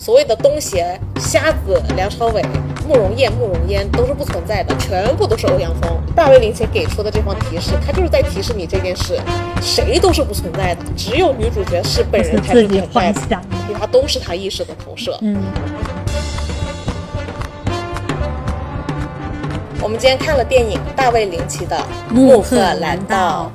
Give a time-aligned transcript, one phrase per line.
[0.00, 2.42] 所谓的东邪、瞎子、梁朝伟、
[2.88, 5.90] 慕容燕、慕容嫣都是不存在的，全部都是欧阳锋。
[6.16, 9.20] 大卫林奇给出的这方提示，他就是在提示你这件事，
[9.60, 13.20] 谁都是不存在的，只有女主角是本人才是存在的，
[13.68, 15.18] 其他都是他意识的投射。
[15.20, 15.36] 嗯，
[19.82, 21.76] 我们今天看了电影大卫林奇的
[22.10, 23.52] 《穆赫赫兰道》。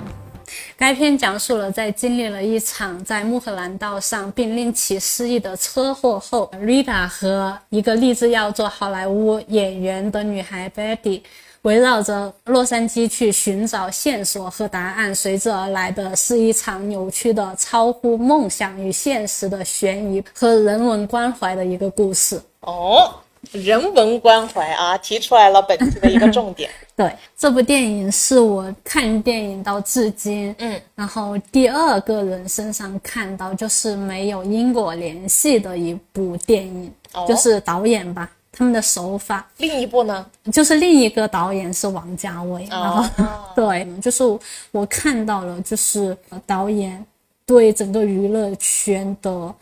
[0.78, 11.22] 该片讲述了在经历了一场在穆赫兰道上并令其失忆的车祸后，Rita 和一个立志要做好莱坞演员的女孩 Betty，
[11.62, 22.38] 围绕着洛杉矶去寻找线索和答案，随之而来的是一场扭曲的、超乎梦想与现实的悬疑和人文关怀的一个故事。
[22.60, 23.14] 哦，
[23.52, 26.70] 人文关怀啊，提出来了本期的一个重点。
[26.96, 40.26] 对，这部电影是我看电影到至今，嗯，然后第二个人身上看到就是没有因果联系的一部电影，哦就是导演吧，他们的手法，另一部呢？
[40.54, 44.24] 就是另一个导演是王家卫，然后哦 对，就是
[44.72, 47.06] 我看到了，就是导演
[47.46, 49.54] 对整个娱乐圈的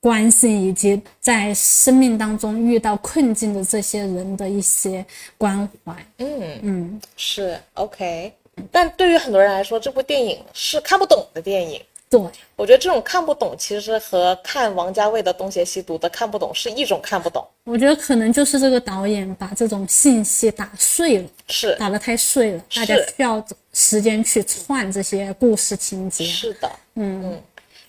[0.00, 5.04] 关心，以及在生命当中遇到困境的这些人的一些
[5.36, 7.00] 关怀，嗯，嗯。
[7.16, 8.32] 是 OK。
[8.70, 11.80] 但对于很多人来说，这部电影是看不懂的电影。
[12.10, 12.18] 对，
[12.56, 17.46] 我觉得这种看不懂，其实和看王家卫的《东邪西毒》的看不懂是一种看不懂。
[17.64, 26.24] 我觉得可能就是这个导演把这种信息打碎了，是打得太碎了，大家需要时间去串这些故事情节。
[26.24, 27.42] 是的，嗯嗯。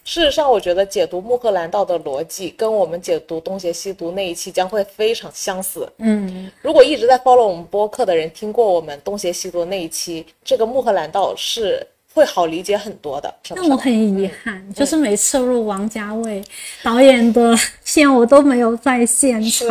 [0.09, 5.87] 事实上，我觉得解读穆赫兰道的逻辑跟我们解读《东邪西毒》那一期将会非常相似。
[5.99, 13.31] 嗯，如果一直在 follow 我们播客的人听过我们《东邪西毒》那一期，这个穆赫兰道是会好理解很多的。
[13.43, 16.43] 是不是但我很遗憾，就是每次录王家卫
[16.81, 19.67] 导演的 片，我都没有在现场，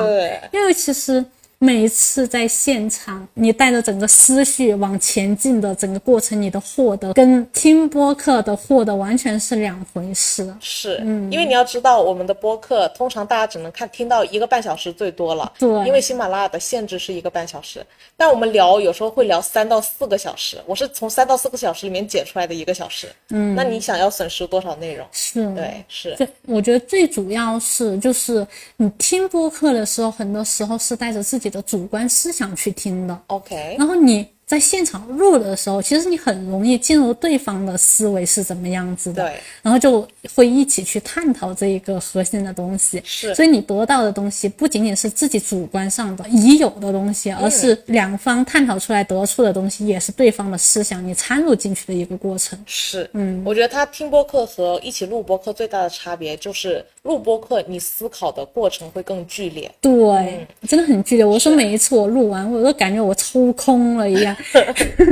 [0.53, 1.25] 因为其实。
[1.61, 10.55] 每一次在现场，你带着整个思绪往前进的整个过程，你的获得跟听播客的获得完全是两回事。
[10.61, 10.99] 是，
[11.33, 15.69] 因为你要知道，我们的播客通常大家只能看听到一个半小时最多了，对。
[15.85, 17.85] 因为喜马拉雅的限制是一个半小时，
[18.17, 25.05] 但我们聊有时候会聊三到四个小时，我是从三到四个小时里面剪出来的一个小时，嗯，那你想要损失多少内容？
[25.11, 43.03] 是，对，是，对，我觉得最主要是就是你听播客的时候，很多时候是带着自己的主观思想去听的，OK，然后你在现场录的时候，其实你很容易进入对方的思维是怎么样子的，对，然后就会一起去探讨这一个核心的东西。
[43.05, 43.35] 是。
[43.35, 52.59] 所以你得到的东西不仅仅是自己主观上的已有的东西，而是两方探讨出来得出的东西，也是对方的思想你掺入进去的一个过程。
[52.65, 61.25] 是，嗯，我觉得他听播客和一起录播客最大的差别就是录播课你思考的过程会更剧烈，对，真的很剧烈。
[61.25, 64.37] 我说每一次我录完，我都感觉我抽空了一样。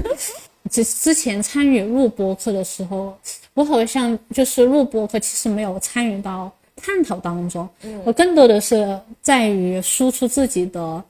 [0.70, 3.16] 之之前参与录播课的时候，
[3.54, 7.66] 我好像就是录播课，其实没有参与到探讨当中。
[8.04, 11.02] 我更多的是在于输出自己的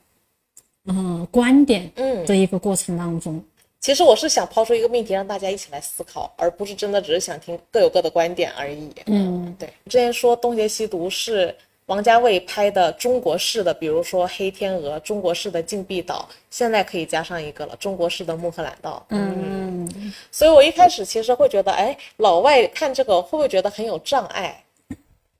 [0.85, 3.43] 嗯、呃观点嗯的一个过程当中。
[3.79, 8.91] 其实我是想抛出一个命题，让大家一起来思考，而不是真的只是想听各有各的观点而已。
[9.05, 11.55] 嗯，对，之前说《东邪西毒》是
[11.85, 19.01] 王家卫拍的中国式的，比如说《黑天鹅》，中国式的《禁闭岛》，现在可以加上一个了，中国式的《穆赫兰道》。
[19.15, 24.61] 嗯，所以我一开始其实会觉得，哎，老外看这个会不会觉得很有障碍？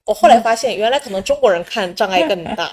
[0.05, 2.71] 我后来发现，原来可能中国人看障碍更大。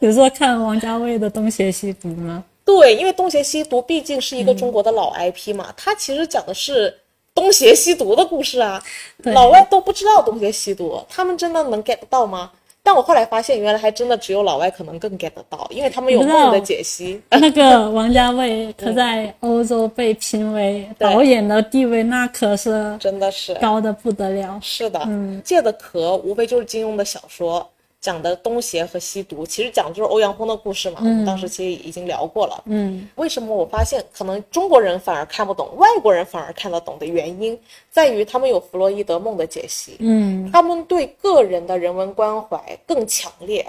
[0.00, 2.44] 有时候看王家卫的《东邪西毒》吗？
[2.78, 6.94] 对，因为《东邪西毒》毕竟是一个中国的老 IP 嘛，它其实讲的是
[7.34, 8.82] 东邪西毒的故事啊。
[9.22, 12.52] 对老外都不知道东邪西毒，他们真的能 get 到吗？
[12.82, 17.20] 但我后来发现，原来还真的只有老外可能更 get 得到，因为他们有不知道梦的解析。
[17.28, 24.58] 那个王家卫可在欧洲被评为导演的地位，那可是真的是高的不得了。
[24.62, 27.68] 是的，嗯借的壳无非就是金庸的小说
[28.00, 31.00] 讲的东邪和西毒，其实讲的就是欧阳锋的故事嘛。
[31.00, 32.62] 我们当时其实已经聊过了。
[32.64, 37.58] 嗯，为什么我发现可能中国人反而看不懂，外国人反而看得懂的原因，
[37.90, 39.96] 在于他们有弗洛伊德梦的解析。
[39.98, 43.66] 嗯，他们对个人的人文关怀更强烈，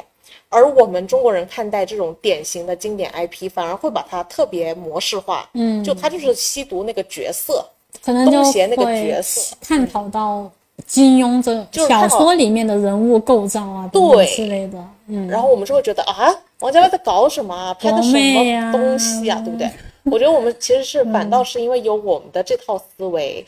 [0.48, 5.50] 而我们中国人看待这种典型的经典 IP，反而会把它特别模式化。
[5.56, 7.66] 嗯，就他就是吸毒那个角色，
[8.02, 10.50] 可能东邪那个角色探讨到
[10.86, 11.42] 金庸
[11.72, 14.78] 这小说里面的人物构造啊，对之类的。
[15.08, 17.74] 嗯，然后我们就会觉得啊，王家卫在搞什么啊？
[17.74, 19.70] 拍的什么东西啊，对不对？
[20.04, 23.46] 我觉得我们其实是反倒是因为有我们的这套思维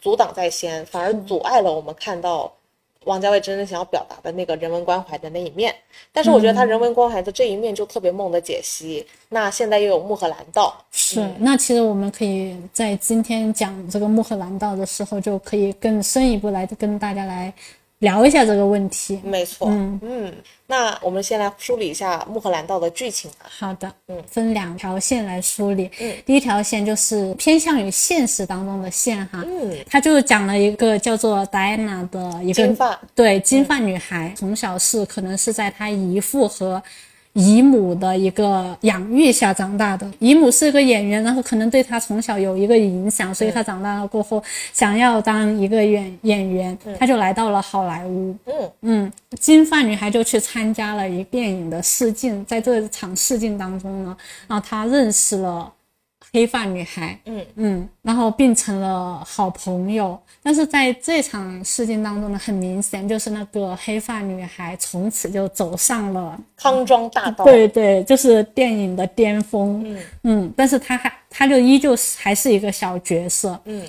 [0.00, 2.52] 阻挡在先，反而阻碍了我们看到
[3.04, 5.74] 王家卫真正想要表达的那个人文关怀的那一面。
[6.12, 9.06] 但是我觉得他人文关怀的这一面就特别梦的解析。
[9.28, 11.24] 那现在又有穆赫兰道，是。
[11.38, 17.52] 那其实我们可以在今天讲这个穆赫兰道的时候，就可以更深一步来跟大家来。
[18.04, 19.98] 聊一下这个问题，没错，嗯。
[20.02, 20.32] 嗯，
[20.66, 23.46] 那我们先来梳理一下《穆赫兰道》的剧情吧。
[23.48, 25.90] 好的，嗯，分两条线来梳理。
[25.98, 36.80] 嗯，第一条线就是偏向于现实当中的线哈，嗯，他就讲了一个叫做戴安娜的一个金发，对金发女孩，从小是可能是在她姨父和。
[37.34, 44.42] 姨母的一个养育下长大的，姨母是一个演员，然后可能对他从小有一个影响，所以他长大了过后
[44.72, 48.34] 想要当一个演演员，他就来到了好莱坞。
[48.46, 54.16] 嗯嗯，金发女孩就去参加了一电影的试镜，在这场试镜当中呢，
[54.48, 55.72] 然后他认识了。
[56.34, 60.20] 黑发女孩，嗯嗯，然后变成了好朋友。
[60.42, 67.44] 但是在这场事件当中呢，很明显就是那个黑发女孩从此就走上了康庄大道。
[67.44, 69.84] 对对，就是电影的巅峰。
[69.86, 73.56] 嗯嗯，但是她还，她就依旧还是一个小角色。
[73.66, 73.86] 嗯，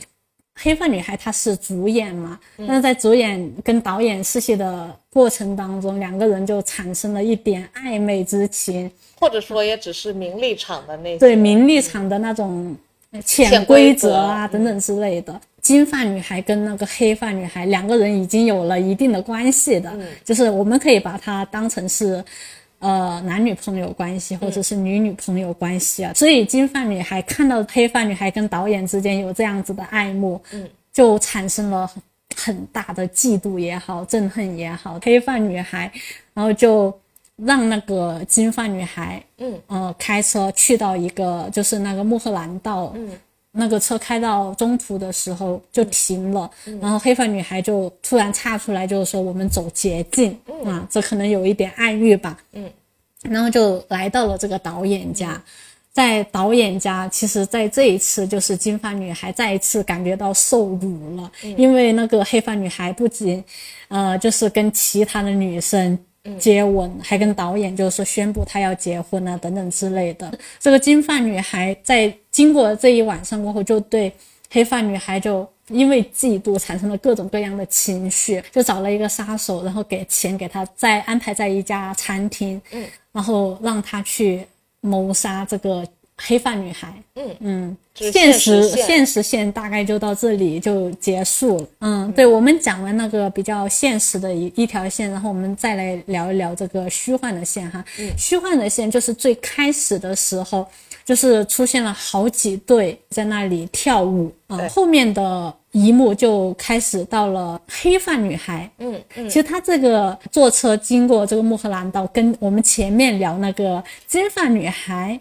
[0.54, 8.92] 黑发女孩她是主演嘛，但是在主演跟导演试戏的过程当中，两个人就产生了一点暧昧之情。
[9.18, 12.76] 或者说也只是名利场的那对名利场的那种
[13.24, 15.40] 潜规则啊等等之类的。
[15.62, 19.92] 金发女孩跟那个黑发女孩两个人已经有了一定的关系的，
[20.24, 22.24] 就是我们可以把它当成是
[22.80, 26.14] 呃男女朋友关系或者是女女朋友关系啊。
[26.14, 31.90] 所以金发女孩看到黑发女孩跟导演之间有这样子的爱慕，嗯，就产生了
[32.36, 35.00] 很大的嫉妒也好，憎恨也好。
[35.02, 35.92] 黑发女孩，
[36.34, 36.94] 然后就。
[37.44, 43.12] 让那个金发女孩，嗯，呃，开车去到一个就是那个穆赫兰道，嗯，
[43.52, 46.50] 那个车开到中途的时候就停了，
[46.82, 50.32] 然后黑发女孩就突然岔出来，就是说我们走捷径，
[50.64, 52.72] 啊，这可能有一点暗喻吧，嗯，
[53.24, 55.42] 然后就来到了这个导演家，
[55.92, 63.44] 在导演家，其实在这一次就是金发女孩再一次感觉到受辱了，因为那个黑发女孩不仅，
[63.90, 66.00] 呃，就是跟其他的女生。
[66.40, 70.32] 接吻，还跟导演就是说宣布他要结婚啊，等等之类的。
[70.60, 74.12] 这个金发女孩在经过这一晚上过后，就对
[74.50, 84.46] 黑发女孩就因为嫉妒产生了各种各样的情绪，就找了一个杀手，然后给钱给他，再安排在一家餐厅，嗯，然后让他去
[84.82, 85.86] 谋杀这个。
[86.18, 91.68] 黑发女孩，嗯嗯，现实现实线大概就到这里就结束了。
[91.80, 97.84] 嗯，对，我们讲完那个比较现实的一一条线，然后我们再来聊一聊这个虚幻的线哈。
[98.00, 100.66] 嗯，虚幻的线就是最开始的时候，
[101.04, 104.58] 就是出现了好几对在那里跳舞啊。
[104.70, 108.70] 后面的一幕就开始到了黑发女孩。
[108.78, 115.20] 嗯嗯，其实他这个坐车经过这个穆赫兰道，跟我们前面聊那个金发女孩。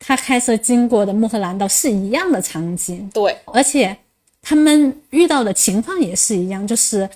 [0.00, 3.96] 他开车经过的穆赫兰道是一样的场景，对，而且
[4.42, 7.08] 他们遇到的情况也是一样，就是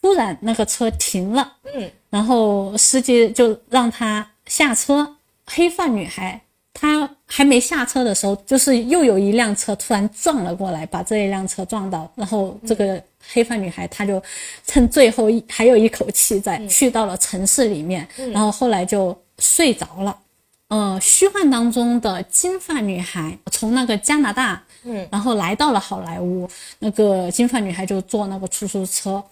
[0.00, 5.16] 突然那个车停了，嗯，然后司机就让他下车。
[5.50, 6.38] 黑发女孩
[6.74, 13.02] 她还没下车的时候，就是又有一辆车突然撞了过来，把这一辆车撞倒，然后这个
[13.32, 14.22] 黑发女孩她就
[14.66, 20.14] 趁最后一还有一口气在，去到了城市里面，然后后来就睡着了。
[20.68, 26.46] 呃，虚幻当中的金发女孩从那个加拿大，嗯，然后来到了好莱坞。
[26.78, 29.22] 那个金发女孩就坐那个出租车，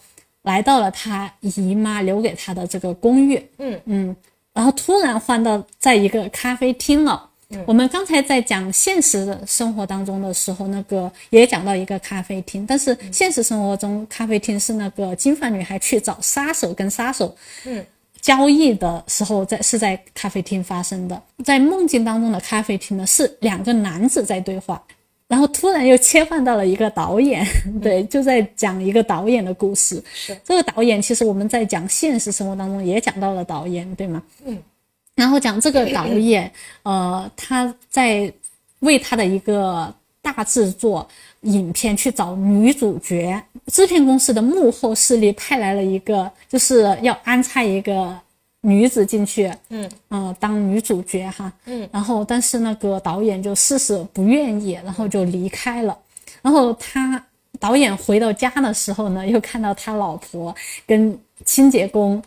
[0.45, 4.17] 来到了她姨妈留给她的这个公寓，嗯嗯，
[4.55, 7.29] 然后突然换到在一个咖啡厅了。
[7.65, 17.85] 我们刚才在讲现实的生活当中的时候，那个也讲到一个咖啡厅，但是现实生活中咖啡厅是那个金发女孩去找杀手跟杀手，嗯。
[18.27, 21.23] 交易的时候，在是在咖啡厅发生的。
[21.45, 24.83] 在梦境当中的咖啡厅呢，是两个男子在对话，
[25.29, 27.47] 然后突然又切换到了一个导演，
[27.81, 30.03] 对，就在讲一个导演的故事。
[30.13, 34.21] 是这个导演，其实我们在讲现实生活当中也讲到了导演，对吗？
[34.45, 34.61] 嗯。
[35.15, 36.51] 然后讲这个导演，
[36.83, 38.33] 呃，他在
[38.81, 41.09] 为他的一个大制作。
[41.47, 48.17] 影片去找女主角，制片公司的幕后势力派来了一个，就是要安插一个
[48.61, 55.97] 女子进去，嗯嗯，当女主角哈，嗯，然后但是那个导演就事事不愿意，然后就离开了。
[56.43, 57.25] 然后他
[57.61, 60.55] 导演回到家的时候呢，又看到他老婆
[60.87, 62.23] 跟清洁工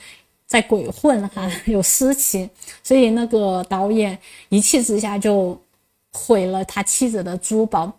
[0.48, 2.50] 在鬼混哈，有私情，
[2.84, 4.18] 所以那个导演
[4.50, 5.60] 一气之下就
[6.12, 7.92] 毁了他妻子的珠宝。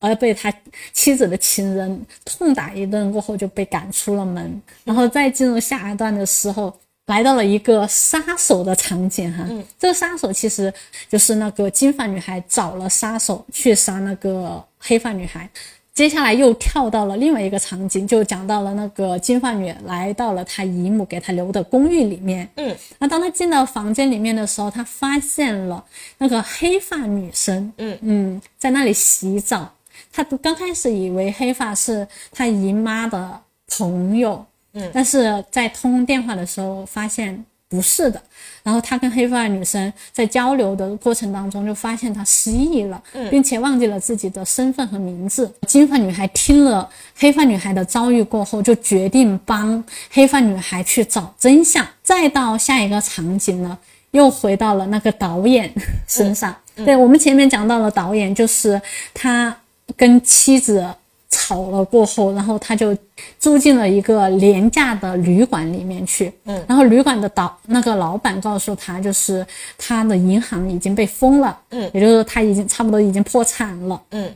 [0.00, 0.52] 而被他
[0.92, 4.62] 妻子的情人痛打一顿过后就被赶出了门。
[4.84, 6.72] 然后再进入下一段的时候，
[7.06, 9.48] 来到了一个杀手的场景哈。
[9.78, 10.72] 这个杀手其实
[11.08, 15.48] 就是那个金发女孩找了杀手去杀那个黑发女孩。
[15.94, 22.46] 接下来又跳到了另外一个场景，就讲到了那个金发女来到了她姨母给她留的公寓里面。
[22.56, 25.82] 嗯，那当她进到房间里面的时候，她发现了
[26.18, 29.72] 那个黑发女生，嗯嗯，在那里洗澡。
[30.16, 34.42] 她刚开始以为黑发是她姨妈的朋友，
[34.72, 38.22] 嗯，但是在通电话的时候发现不是的。
[38.62, 45.52] 然后他跟黑发女生在交流的过程当中，就发现她失忆了，并且忘记了自己的身份和名字。
[45.68, 51.86] 金发女孩听了黑发女孩的遭遇过后，就决定帮黑发女孩去找真相。
[52.02, 53.78] 再到下一个场景呢，
[54.10, 55.72] 又回到了那个导演
[56.08, 56.56] 身上。
[56.76, 58.80] 对我们前面讲到了导演，就是
[59.14, 59.56] 他
[59.96, 60.86] 跟妻子。
[61.28, 62.96] 吵了过后，然后他就
[63.38, 66.32] 住进了一个廉价的旅馆里面去。
[66.44, 71.58] 嗯，然后旅馆的导那个老板告诉他，就是他的银行已经被封了。
[71.70, 74.00] 嗯，也就是他已经差不多已经破产了。
[74.12, 74.32] 嗯，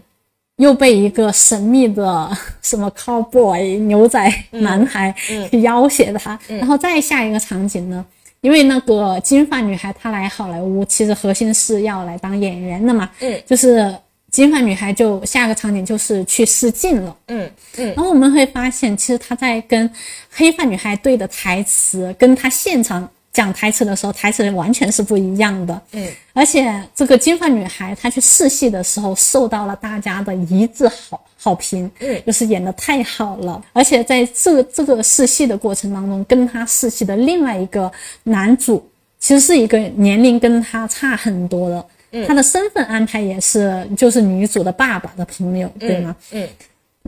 [0.57, 5.15] 又被一个神秘的什么 cowboy 牛仔男孩
[5.49, 6.39] 去要挟他。
[6.49, 8.05] 然后再下一个场景呢，
[8.41, 13.09] 因为那个金发女孩她来好莱坞，其实核心是要来当演员的嘛。
[13.21, 13.95] 嗯，就是。
[14.31, 19.91] 金发女孩就下个场景就是去试镜了，嗯嗯，然后我们会发现，其实她在跟
[20.31, 37.91] 黑发女孩对的台词，跟她现场讲台词的时候，台词完全是不一样的，嗯，而且这个金发女孩她去试戏的时候，受到了大家的一致好好评，嗯，就是演的太好了，而且在这个这个试戏的过程当中，跟她试戏的另外一个
[38.23, 41.85] 男主，其实是一个年龄跟她差很多的。
[42.27, 46.17] 他的身份安排也是，就是女主的爸爸的朋友，对吗？
[46.33, 46.49] 嗯，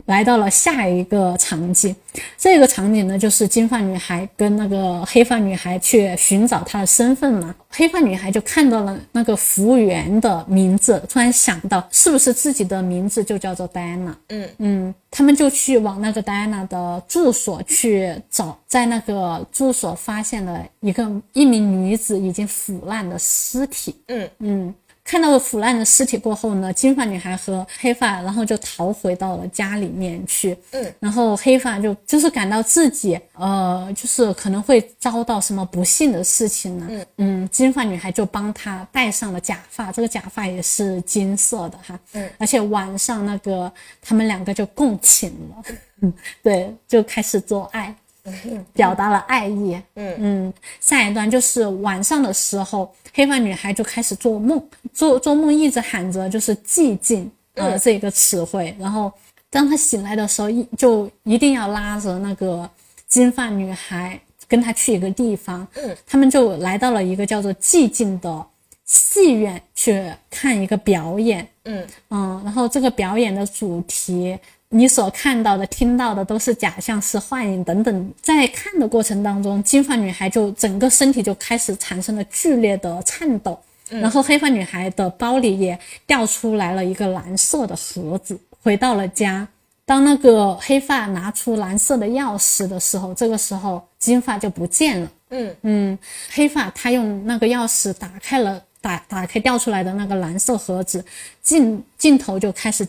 [0.05, 1.95] 来到了下一个场景，
[2.37, 7.55] 这个场景呢，就是金发女孩跟那个黑发女孩去寻找她的身份嘛。
[7.69, 14.17] 黑发女孩就看到了那个服务员的名字，突然想到是不是自己的名字就叫做戴安娜？
[14.29, 23.95] 嗯嗯，他们就去往那个戴安娜的住所去找，在那个住所发现了一个一名女子已经腐烂的尸体。
[24.07, 24.75] 嗯嗯。
[25.03, 30.57] 看到了腐烂的尸体过后呢，金发女孩和黑发，然后就逃回到了家里面去。
[30.71, 36.87] 嗯，然后黑发就就是感到自己呃，就是可能会遭到什么不幸的事情呢。
[36.89, 41.99] 嗯嗯，金发女孩就帮他戴上了假发，这个假发也是金色的哈。
[42.13, 45.75] 嗯，而且晚上那个他们两个就共寝了。
[46.01, 47.93] 嗯， 对，就开始做爱。
[48.73, 49.79] 表达了爱意。
[49.95, 54.61] 嗯嗯，下一段就是晚上的时候，黑发女孩就开始做梦，
[54.93, 59.11] 做做梦一直喊着就是寂静呃这个词汇，然后
[59.49, 62.69] 当她醒来的时候，一就一定要拉着那个
[63.07, 65.67] 金发女孩跟她去一个地方。
[65.75, 68.45] 嗯，他们就来到了一个叫做寂静的
[68.85, 71.47] 戏院去看一个表演。
[71.65, 74.37] 嗯嗯，然后这个表演的主题。
[74.75, 78.13] 你所看到的、听到的都是假象，是幻影等等。
[78.23, 85.77] 在看的过程当中，金发女孩就整个身体就开始产生了剧烈的颤抖，然后黑发女孩的包里也
[86.07, 88.35] 掉出来了一个蓝色的盒子。
[88.63, 89.47] 回到了家，
[89.85, 95.11] 当那个黑发拿出蓝色的钥匙的时候，这个时候金发就不见了。
[95.29, 95.99] 嗯嗯，
[96.31, 101.05] 黑发他用那个钥匙打开了打打开掉出来的那个蓝色盒子，
[101.43, 102.87] 镜镜头就开始。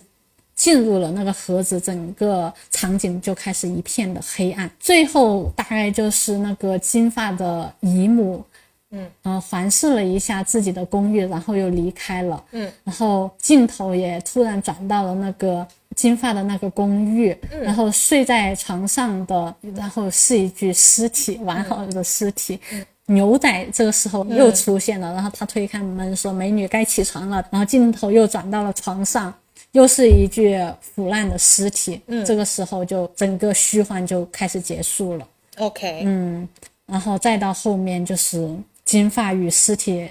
[0.55, 4.71] 进入了那个盒子，整个场景就开始一片的黑暗。
[4.79, 8.45] 最后大概就是那个金发的姨母，
[8.91, 12.43] 嗯呃，环视了一下自己的公寓，然后又离开了。
[12.53, 22.61] 嗯，然后镜头也突然转到了那个金发的那个公寓，然后睡在床上的，然后是一具尸体，完好的尸体。
[23.07, 29.35] 牛仔这个时候又出现了，然后他推开门说：“美女，该起床了。”然后镜头又转到了床上。
[29.75, 35.29] 又是一具腐烂的尸体，嗯，这个时候就整个虚幻就开始结束了。
[35.59, 36.49] OK，嗯，
[36.87, 38.49] 然后再到后面就是
[38.85, 40.09] 金发与尸体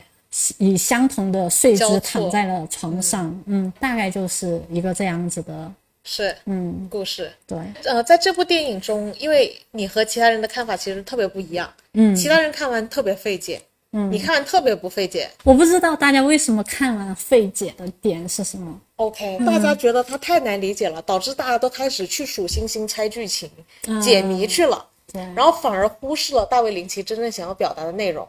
[0.57, 5.71] 以相同的睡姿躺在了床上，嗯，大概就是一个这样子的，
[6.03, 7.31] 是嗯，故事。
[7.47, 13.61] 对，呃，在这部电影中，因为你和其他人的看法其实特别不一样，嗯，其他人看完特别费解，
[13.95, 15.29] 嗯，你看特别不费解。
[15.43, 18.81] 我不知道大家为什么看完费解的点是什么。
[18.95, 23.49] OK，大家觉得它太难理解了，导致大家都开始去数星星、猜剧情、
[24.01, 28.27] 解谜去了，对，然后反而忽视了大卫林奇真正想要表达的内容。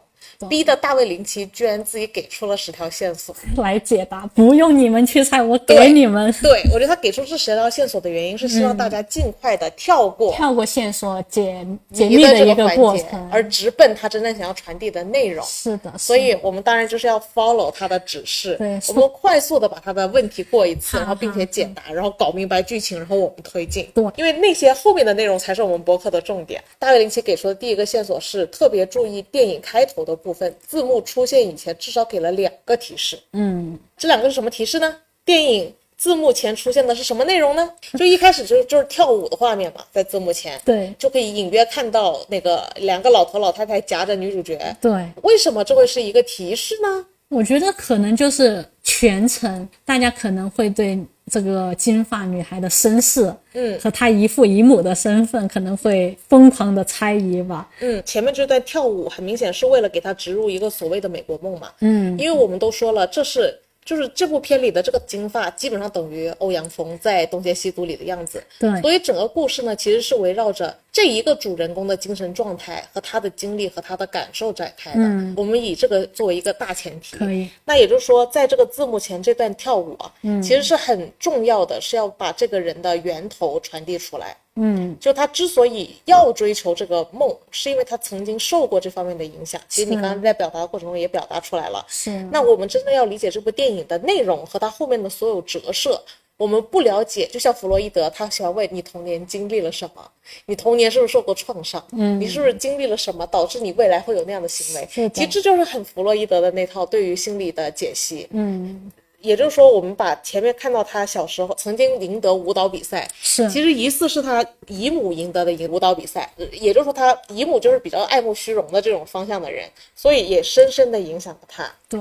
[0.49, 3.35] 逼得大卫林奇居然自己给出了十条线索。
[3.57, 6.33] 来解答，不用你们去猜，我给你们。
[6.41, 15.45] 对我觉得他给出这十条线索的原因是希望大家尽快的跳过跳过线索解解谜密的一个这个环节过程，，而直奔他真正想要传递的内容。
[15.45, 23.87] 是的，所以我们当然就是要 follow 他的指示，对我们快速的把他的问题过一次，然后并且解答，然后搞明白剧情，然后我们推进。
[23.93, 26.63] 对因为那些后面的内容才是我们博客的重点。
[26.79, 33.19] 大卫林奇给出的第一个线索是特别注意电影开头的部分，字幕出现以前至少给了两个提示。
[33.33, 34.95] 嗯，这两个是什么提示呢？
[35.23, 37.71] 电影字幕前出现的是什么内容呢？
[37.97, 44.75] 就一开始就就是跳舞的画面嘛，在字幕前，对就可以隐约看到那个两个老头老太太夹着女主角。
[44.81, 44.91] 对，
[45.23, 47.05] 为什么这会是一个提示呢？
[47.29, 50.97] 我觉得可能就是全程大家可能会对
[51.31, 57.67] 这个金发女孩的身世，嗯和她姨父姨母的身份可能会疯狂的猜疑吧。
[57.79, 61.69] 嗯，前面这段跳舞很明显是为了给她植入一个所谓的美国梦嘛。
[61.79, 68.43] 嗯，因为我们都说了，这是就是这部片里的这个金发，基本上等于欧阳锋在《东邪西毒》里的样子。
[68.57, 74.97] 对所以整个故事呢，其实是围绕着这一个主人公的精神状态和他的经历和他的感受展开的。
[74.99, 77.15] 嗯我们以这个作为一个大前提。
[77.15, 77.47] 可以。
[77.63, 84.35] 那也就是说，在这个字幕前这段跳舞啊，嗯，其实是很重要的，是要把这个人的源头传递出来。
[84.55, 89.59] 嗯，就他之所以要追求这个梦，是因为他曾经受过这方面的影响。
[89.67, 91.85] 其实你刚刚在表达的过程中也表达出来了。
[91.87, 92.11] 是。
[92.31, 96.01] 那我们真的要理解这部电影的内容和它后面的所有折射。
[96.37, 100.05] 我们不了解，就像弗洛伊德，他喜欢问你童年经历了什么，
[100.45, 101.81] 你童年是不是受过创伤？
[101.93, 104.85] 嗯，你是不是经历了什么导致你未来会有那样的行为？
[104.91, 108.27] 是其实这就是很弗洛伊德的那套对于心理的解析。
[108.31, 108.91] 嗯，
[109.25, 121.69] 也就是说，我们把前面看到他小时候曾经赢得舞蹈比赛，是其实疑似是他姨母赢得的一个舞蹈比赛，呃也就是说他姨母就是比较爱慕虚荣的这种方向的人，所以也深深的影响了他。
[121.89, 121.99] 对，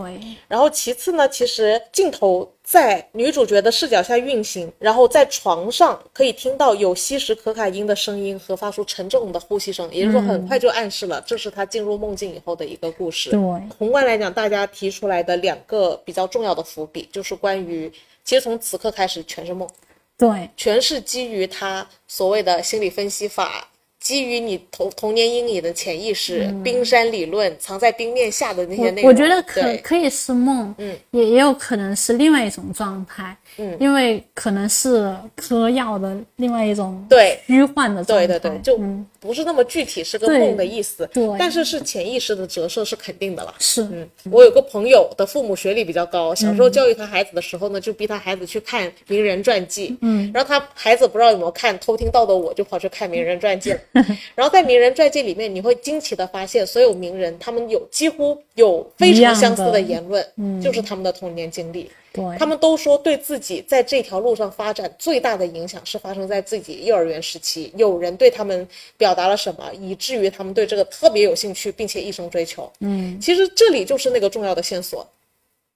[0.49, 13.31] 然后其次呢，其实镜头在女主角的视角下运行，然后在床上可以听到有吸食可卡因的声音和发出沉重的呼吸声，也就是说很快就暗示了这是她进入梦境以后的一个故事。
[13.31, 13.38] 对
[13.79, 17.92] 宏观来讲，大家提出来的两个比较重要的伏笔，就是关于
[18.24, 19.68] 其实从此刻开始全是梦，
[20.16, 23.68] 对，全是基于他所谓的心理分析法。
[24.05, 37.40] 基于你童童年阴影的潜意识、冰山理论、藏在冰面下的那些内容，我我觉得可可以是梦，嗯，也也有可能是另外一种状态，嗯，因为可能是嗑药的另外一种对。
[37.47, 39.07] 虚幻的状态，对对对，就嗯。
[39.25, 41.09] 不是那么具体，是个梦的意思。
[41.11, 41.27] 对。
[41.38, 43.55] 但是是潜意识的折射是肯定的了。
[43.59, 49.97] 是，嗯，我有个朋友的父母学历比较高，小时候教育他孩子的时候呢，就逼他孩子去看名人传记。
[50.03, 53.81] 嗯，然后他孩子不知道有没有看，偷听到的我就跑去看名人传记了。
[54.35, 61.90] 然后在名人传记里面，你会惊奇的发现，所有名人他们有几乎有非常相似的言论，嗯，就是他们的童年经历。
[62.12, 72.70] 对，他们都说对自己在这条路上发展最大的影响是发生在自己幼儿园时期，有人对他们表达了什么，以至于他们对这个特别有兴趣，并且一生追求。
[72.80, 75.04] 嗯，其实这里就是那个重要的线索，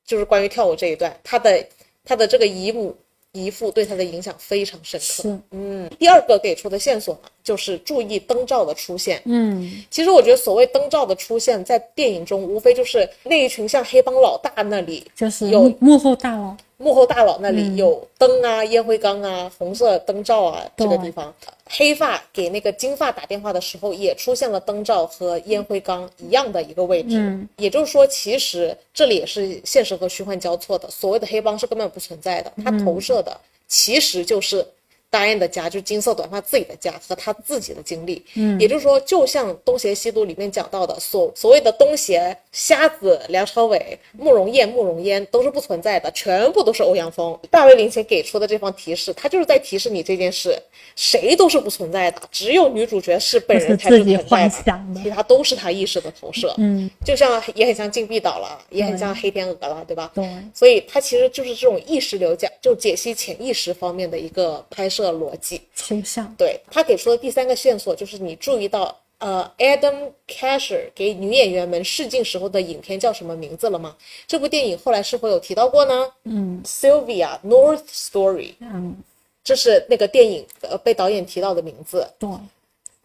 [0.07, 1.67] 就是关于跳舞这一段，他的
[2.05, 2.97] 他的这个姨母
[3.33, 5.39] 姨父对他的影响非常深刻。
[5.51, 9.21] 嗯，第二个给出的线索呢，就是注意灯罩的出现。
[9.27, 17.57] 嗯，其实我觉得所谓灯罩的出现，在电影中无非就是那一群像黑帮老大那里就是有幕幕后大佬，幕后大佬那嗯。
[17.57, 21.33] 里有灯啊、烟灰缸啊、红色灯罩啊，这个地方，
[21.69, 27.19] 黑发给那个金发打电话的时候，也出现了灯罩和烟灰缸一样的一个位置。
[27.19, 30.89] 嗯也就是说，其实这里也是现实和虚幻交错的。
[30.91, 34.67] 所谓的黑帮是根本不存在的，它投射的其实就是。
[35.11, 47.39] 达恩的家，就是金色短发自己的家和他自己的经历，嗯，也就是说，就像《东邪西毒》里面讲到的，所所谓的东邪、瞎子、梁朝伟、慕容燕、慕容嫣都是不存在的，全部都是欧阳锋。
[47.51, 50.61] 大卫林奇给出的这方提示，他就是在提示你这件事，
[50.95, 56.55] 谁都是不存在的，只有女主角是本人才是存在 幻想的其他都是他意识的投射。
[56.59, 60.13] 嗯， 就像也很像禁闭岛了，也很像黑天鹅了，对吧？
[60.15, 65.63] 对，所以它其实就是这种意识流讲，就解析潜意识方面的一个拍摄逻辑。
[65.75, 73.97] 倾向，对他给出的第三个线索就是你注意到，呃，Adam Casher 给女演员们试镜时候的影片叫什么名字了吗？
[74.27, 76.13] 这部电影后来是否有提到过呢？
[76.25, 78.97] 嗯，Sylvia North Story，嗯，
[79.43, 82.07] 这是那个电影呃被导演提到的名字。
[82.19, 82.29] 对，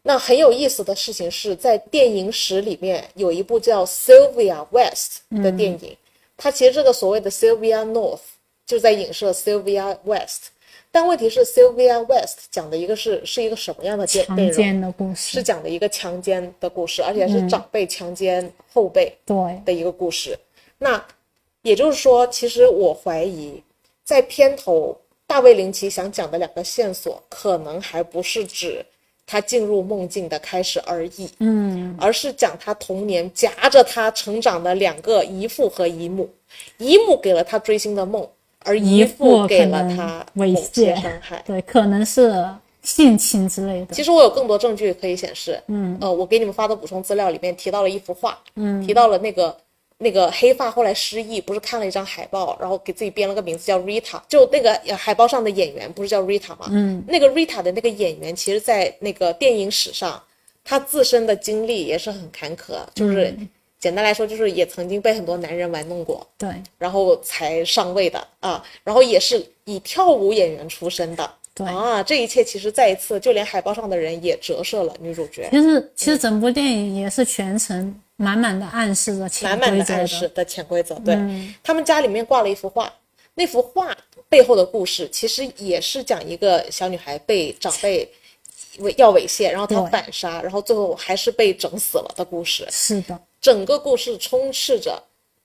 [0.02, 5.98] 那很有意思的事情是在电影史里面有一部叫 Sylvia West 的电影，
[6.36, 8.20] 它其实这个所谓的 Sylvia North
[8.66, 10.52] 就在影射 Sylvia West。
[10.96, 14.54] 但问题是，Sylvia West 讲的一个是是一个什么样的内强内容？
[14.54, 15.32] 奸的故事。
[15.32, 20.38] 是，讲的一个强奸的故事，而且是长辈强奸后辈对，的一个故事。
[20.78, 21.04] 那
[21.64, 23.60] 也就是说，其实我怀疑，
[24.04, 28.86] 在片头大卫林奇想讲的两个线索，可能还不是指
[29.26, 36.30] 他进入梦境的开始而已，嗯，而是讲他童年夹着他成长的两个姨父和姨母，
[36.78, 38.30] 姨母给了他追星的梦，
[38.64, 41.44] 而姨姨父父给了他猥某些亵伤害。
[41.46, 42.46] 对，可能是
[42.82, 49.56] 性侵之类的，其实我有更多证据可以显示，嗯，呃，我给你们发的补充资料里面提到了一幅画，嗯，提到了那个
[49.98, 56.68] 那个黑发后来失忆，不是看了一张海报，然后给自己编了个名字叫 Rita，就那个呃海报上的演员不是叫 Rita 吗？
[56.72, 60.22] 嗯，那个 Rita 的那个演员，其实在那个电影史上，
[60.66, 63.34] 他自身的经历也是很坎坷，就是、
[63.84, 71.30] 简单来说，就是也曾经被很多男人玩弄过，对，然后才上位的啊，然后也是以跳舞演员出身的。
[71.54, 80.96] 对啊，这一切其实再一次，就连海报上的人也折射了女主角，其实其实整部电影也是全程满满的暗示着潜满满规则的暗示的，潜规则。
[81.00, 81.18] 对、
[81.62, 82.90] 他们家里面挂了一幅画，
[83.34, 83.94] 那幅画
[84.30, 88.10] 背后的故事其实也是讲一个小女孩被长辈
[88.80, 92.66] 猥要猥亵，然后她反杀，然后最后还是被整死了的故事。
[92.72, 95.04] 是的，整个故事充斥着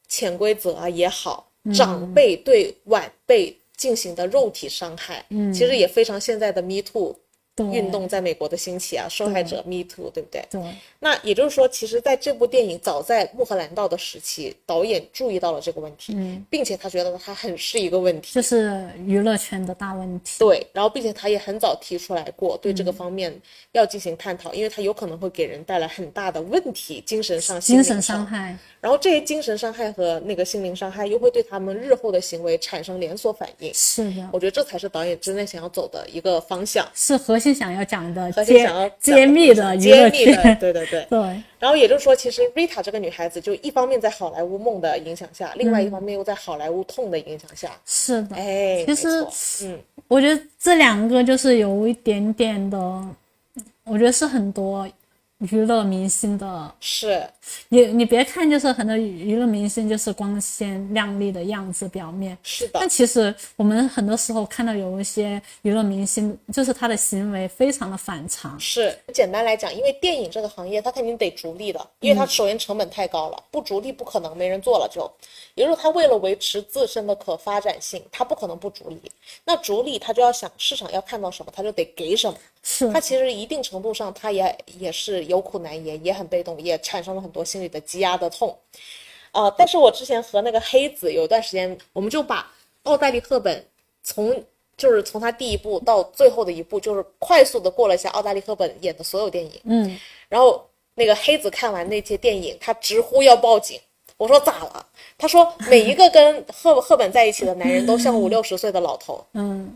[0.09, 1.75] 潜规则啊也好，嗯。
[1.75, 7.19] 长辈对晚辈进行的肉体伤害，嗯，其实也非常现在的 Me Too 对
[7.73, 10.45] 运动在美国的兴起啊，受害者 Me Too，对不对？
[10.51, 10.61] 对，
[10.99, 20.39] 那也就是说，其实在这部电影早在穆赫兰道的时期，导演注意到了这个问题，嗯，并且他觉得它很是一个问题，就是娱乐圈的大问题。
[20.39, 23.35] 对，然后并且他也很早提出来过对嗯这个方面
[23.73, 33.73] 要进行探讨，因为它有可能会给人带来很大的问题，精神上、心精神伤害，然后这些精神伤害和那个心灵伤害又会对他们日后的行为产生连锁反应。
[33.75, 40.59] 是的，我觉得这才是导演真正想要走的一个方向，是核心想要讲的核心揭想要揭秘的娱乐揭秘的，圈。
[40.59, 41.07] 对对对。
[41.11, 41.19] 对，
[41.59, 48.37] 然后也就是说，其实 Rita 这个女孩子，就一方面在好莱坞梦的影响下，另外一方面又在好莱坞痛的影响下，是的。
[48.37, 49.27] 哎，其实
[49.65, 52.79] 嗯，我觉得这两个就是有一点点的，
[53.85, 54.89] 我觉得是很多
[55.39, 56.75] 娱乐明星的。
[56.81, 57.25] 是
[57.69, 68.59] 你你别看就是很多娱乐明星就是光鲜亮丽的样子表面，是的但，其实我们很多时候看到有一些娱乐明星，就是他的行为非常的反常。
[68.59, 68.97] 是。
[69.15, 75.11] 简单来讲，因为电影这个行业，它肯定得逐利的，因为它首先成本太高了，不逐利不可能没人做了就。
[75.55, 79.01] 也就是说，它为了维持自身的可发展性，他不可能不逐利。
[79.45, 82.37] 那逐利，他就要想市场要看到什么，他就得给什么。
[82.71, 88.55] 是他其实一定程度上，他也也是有苦难言，也很被动，也产生了很多心理的积压的痛。
[89.33, 92.53] 呃，但是我之前和那个黑子有一段时间，我们就把
[92.83, 93.67] 奥黛丽·赫本
[94.03, 94.45] 从
[94.77, 99.61] 就是从她第一部到最后的一部，就是快速的过了一下奥黛丽·赫本演的所有电影。
[99.65, 103.81] 嗯，然后那个黑子看完那些电影，他直呼要报警。
[104.19, 104.87] 我说咋了？
[105.19, 109.23] 他说每一个跟赫赫本在一起的男人都像五六十岁的老头。
[109.35, 109.69] 嗯，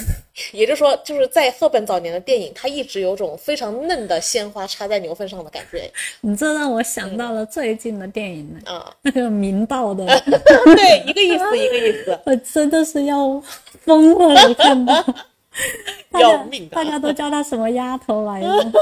[0.52, 8.94] 也就是说，就是在赫本早年的电影，他一直有种非常嫩的鲜花插在牛粪上的感觉 你这让我想到了最近的电影呢， 啊。
[9.00, 12.20] 那个明道的，对，一个意思，一个意思。
[12.26, 13.42] 我真的是要
[13.80, 14.48] 疯了！
[14.48, 15.04] 你看吧，
[16.20, 18.72] 要命的大家都叫他什么丫头来着？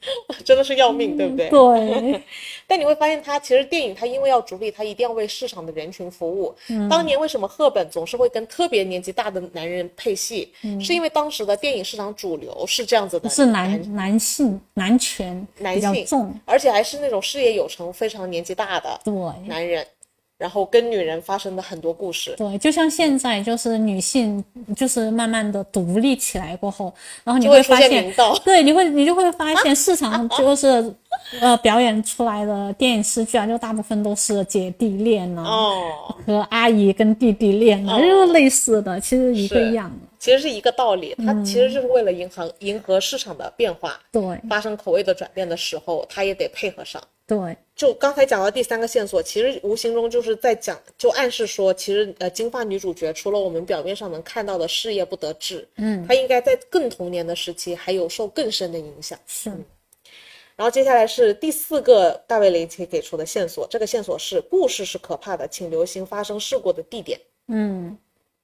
[0.44, 1.48] 真的是要命，对不对？
[1.50, 2.22] 对，
[2.66, 6.54] 但你会发现，他其实电影，他因为要逐利，他一定要为市场的人群服务。
[6.68, 10.52] 嗯当年为什么赫本总是会跟特别年纪大的男人配戏？
[10.62, 19.12] 嗯是因为当时的电影市场主流是这样子的，是男男性男权男性重，而且还是那种事业有成、非常年纪大的对。
[19.46, 19.86] 男人，
[20.40, 22.34] 然后跟女人发生的很多故事。
[22.38, 24.42] 对，就像现在，就是女性，
[24.74, 26.90] 就是慢慢的独立起来过后，
[27.22, 30.92] 然后你会发现现， 对，你会你就会发现 市场就是，
[31.42, 40.08] 呃，表演出来的电影视剧啊，就大部分都是姐弟恋啊，哦，和阿姨跟弟弟恋就是类似的，其实一个样的。
[40.18, 47.02] 其实是一个道理，它其实就是为了迎合迎合市场的变化，对发生口味的转变的时候，它也得配合上。
[47.30, 59.16] 对，就刚才讲到第三个线索，其实无形中就是在讲，就暗示说，其实呃，金发女主角除了我们表面上能看到的事业不得志，嗯，她应该在更童年的时期还有受更深的影响。
[59.28, 59.48] 是，
[60.56, 67.20] 然后接下来是第四个大卫雷奇给出的线索，这个线索是故事是可怕的，请留心发生事故的地点。
[67.46, 67.96] 嗯，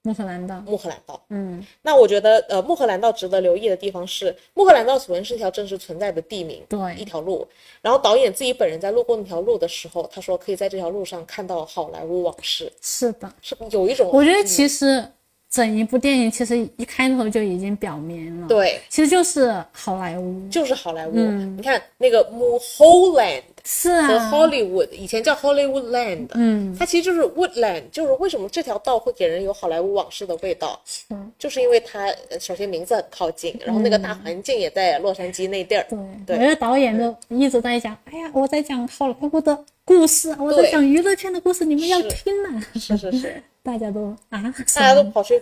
[0.06, 1.20] 穆赫兰道，穆赫兰道。
[1.30, 6.94] 嗯，那我觉得，呃，穆赫兰道值得留意的地方是，穆赫兰道此文是一条真实存在的地名，对。
[6.94, 7.44] 一条路。
[7.82, 13.32] 然后导演自己本人在路过那条路的时候，他说可以在这条路上看到好莱坞往事，是的。
[13.42, 15.04] 是有一种我觉得其实
[15.50, 21.14] 整一部电影其实一开头就已经表明了，，对，其实就是好莱坞，就是好莱坞。
[21.14, 35.84] 你看那个 Mulholland 是和啊，Hollywood，以前叫 Hollywood Land，嗯，它其实就是 Woodland，就是为什么这条道会给人有好莱坞往事的味道，嗯就是因为它呃首先名字很靠近，然后那个大环境也在洛杉矶那地儿。
[35.90, 36.36] 对，对。
[36.36, 42.08] 我觉得导演就一直在讲，哎呀，我在讲好莱坞的故事，我在讲娱乐圈的故事，你们要是。
[42.08, 45.34] 听呐、是是是， 大家都啊，大家都跑去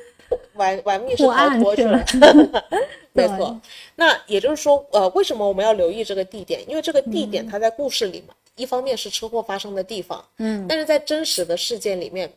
[0.55, 2.65] 玩 玩密室破逃脱去了了。
[3.13, 3.61] 没错，
[3.95, 6.61] 那也就是说，呃，为什么我们要留意这个地点？
[6.69, 12.33] 因为这个地点它在故事里嘛，一方面是车祸发生的地方，嗯，但是在真实的事件里面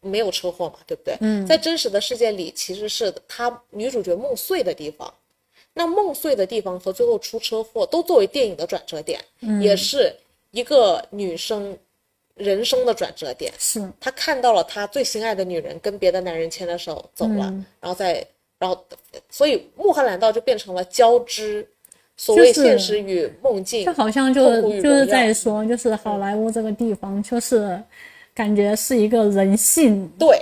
[0.00, 1.16] 没有车祸嘛，对不对？
[1.20, 5.12] 嗯在真实的事件里，其实是她女主角梦碎的地方。
[5.74, 10.14] 那梦碎的地方和最后出车祸都作为电影的转折点，嗯也是
[10.50, 11.76] 一个女生
[12.34, 13.52] 人生的转折点。
[13.58, 13.82] 是。
[14.00, 17.64] 他看到了他最心爱的女人跟别的男人牵着手走了，嗯。
[17.80, 18.26] 然后再，
[18.58, 18.84] 然后，
[19.30, 21.66] 所以穆赫兰道就变成了交织，
[22.16, 27.80] 所谓现实与梦境，就好像就就是在说，就是好莱坞这个地方，就是
[28.34, 30.40] 感觉是一个人性对。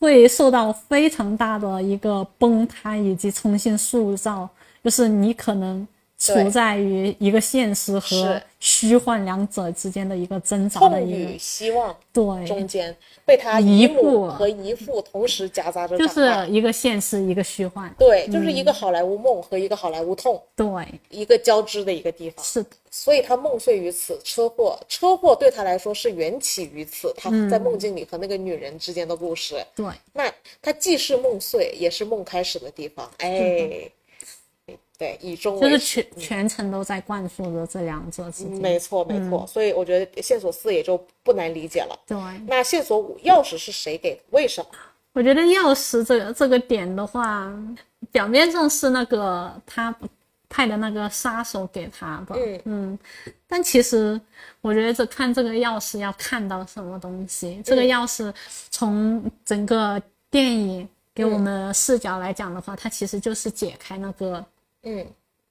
[0.00, 4.48] 会受到非常大的一个崩塌以及重新塑造，
[4.82, 5.86] 就是你可能
[6.18, 16.08] 处在于一个现实和虚幻两者之间的一个挣扎的痛一个与希望对，中间被他遗姨母和姨父同时夹杂着就。
[16.08, 20.66] 是一个现实一个虚幻，对，就是一个好莱坞梦和一个好莱坞痛，对，
[21.10, 22.44] 一个交织的一个地方。
[22.44, 27.48] 是的，所以他梦碎于此，车祸，车祸对他来说是缘起于此，他嗯。
[27.48, 29.64] 在梦境里和那个女人之间的故事。
[29.74, 33.08] 对，那他既是梦碎，也是梦开始的地方。
[33.18, 33.90] 哎，
[34.98, 36.02] 对，以终为就是始。
[36.02, 39.46] 全全程都在灌输着这两者之间，没错，没错。
[39.46, 41.98] 所以我觉得线索四也就不难理解了。
[42.06, 42.18] 对。
[42.46, 44.20] 那线索五，钥匙是谁给的？
[44.30, 44.68] 为什么？
[45.12, 47.52] 我觉得钥匙这个这个点的话，
[48.10, 49.94] 表面上是那个他
[50.48, 52.34] 派的那个杀手给他的，
[52.64, 52.98] 嗯
[53.46, 54.20] 但其实
[54.60, 57.60] 我觉得这看这个钥匙要看到什么东西。
[57.64, 58.32] 这个钥匙
[58.70, 64.44] 从整个电影给我们的视角来讲的话，它其实就是解开那个
[64.88, 65.06] 嗯，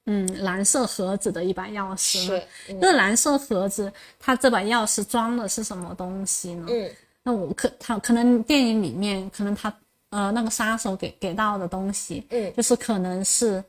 [0.06, 2.26] 嗯蓝色盒子的一把钥匙。
[2.26, 2.38] 是，
[2.69, 2.80] 嗯。
[2.82, 6.67] 这个蓝色盒子，它这把钥匙装的是什么东西呢？
[6.69, 6.89] 嗯。
[7.23, 9.73] 那我可他可能电影里面可能他
[10.10, 12.54] 呃那个杀手给给到的东西，嗯。
[12.56, 13.63] 就是可能是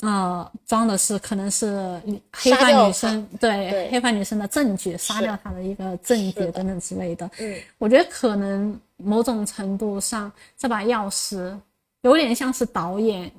[0.00, 2.00] 呃装的是可能是
[2.32, 3.90] 黑发女生对对。
[3.90, 7.30] 黑发女生的证据，杀掉她的一个证据等等之类的。
[7.38, 7.60] 嗯。
[7.78, 11.54] 我觉得可能某种程度上这把钥匙
[12.00, 13.30] 有点像是导演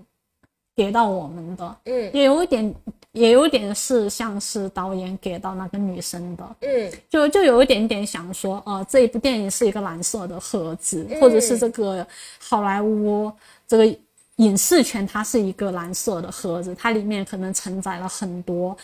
[0.76, 2.76] 给到我们的，嗯也有一点
[3.12, 6.56] 也有一点是像是导演给到那个女生的。
[6.62, 12.06] 嗯就就有一点点想说，呃，这一部电影是一个蓝色的盒子，或者是这个
[12.40, 13.32] 好莱坞
[13.68, 13.98] 这个
[14.38, 18.76] 影视圈它是一个蓝色的盒子，它里面可能承载了很多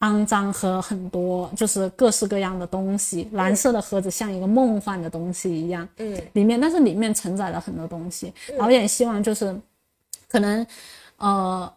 [0.00, 3.26] 肮脏和很多就是各式各样的东西。
[3.32, 8.30] 蓝色的盒子像一个梦幻的东西一样，嗯里面但是里面承载了很多东西。
[8.58, 9.58] 导演希望就是
[10.28, 10.66] 可能
[11.16, 11.72] 呃，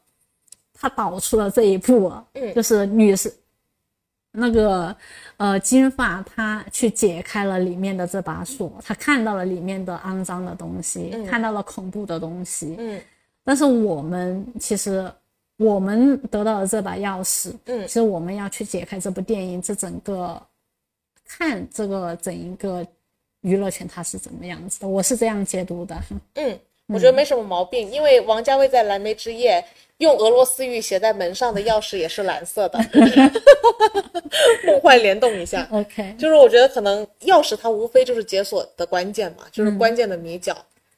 [0.73, 2.53] 他导出了这一步，嗯。
[2.53, 3.33] 就是女士
[4.31, 4.95] 那个
[5.37, 12.75] 呃金发，她去解开了里面的这把锁，她看到了里面的肮脏的东西，看到了恐怖的东西。
[12.77, 13.01] 嗯。
[13.43, 15.11] 但是我们其实
[15.57, 17.87] 我们得到了这把钥匙，嗯。
[17.87, 20.41] 其实我们要去解开这部电影，这整个
[21.25, 22.85] 看这个整一个
[23.41, 25.95] 娱乐圈它是怎么样子的，我是这样解读的。
[26.35, 29.63] 嗯，我觉得没什么毛病，因为王家卫在《蓝莓之夜》
[29.99, 32.79] 用俄罗斯语写在门上的钥匙也是蓝色的，
[34.65, 35.67] 梦幻联动一下。
[35.71, 40.55] OK，就是我觉得可能钥匙它无非就是解锁的关键嘛，就是关键的谜角。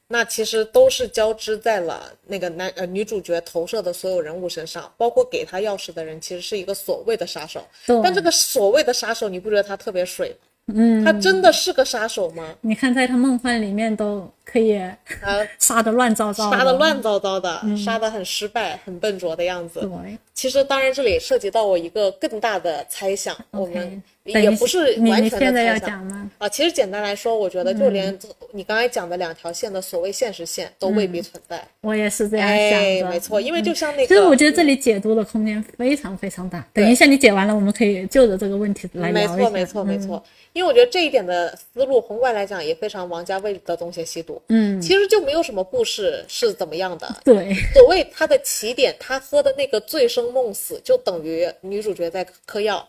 [0.07, 7.65] 那其实都是交织在了那个男呃女主角投射的所有人物身上，包括给他钥匙的人其实是一个所谓的杀手，
[8.03, 10.35] 但这个所谓的杀手，你不觉得他特别水吗？
[10.67, 12.55] 嗯，他真的是个杀手吗？
[12.61, 14.79] 你看在他梦幻里面都可以
[15.21, 19.81] 他 杀的乱糟糟，杀的乱糟糟的，杀的很失败、很笨拙的样子。
[19.81, 20.17] 对。
[20.33, 25.89] 其实，当然这里涉及到我一个更大的猜想，我们也不是你完全的你现在要猜想。
[25.89, 26.31] 讲吗？
[26.37, 28.17] 啊，其实简单来说，我觉得就连
[28.51, 31.63] 你刚才讲的两条线的所谓现实线都未必存在。
[31.81, 36.65] 我也是这样想哎，的，没错，因为就像那个，其实我觉得这里解读的空间非常非常大。
[36.73, 39.43] 等一下你解完了，我们可以就着这个问题来没聊一下。
[39.43, 40.01] 错，没错，没嗯。
[40.07, 40.23] 错。
[40.53, 44.41] 因为我觉得这一点的思路，宏观来讲也非常王家卫的东邪西毒。
[44.49, 52.85] 嗯，其实就没有什么故事是怎么样的， 对，所谓他的起点，他喝的那个醉生梦死，就等于女主角在嗑药、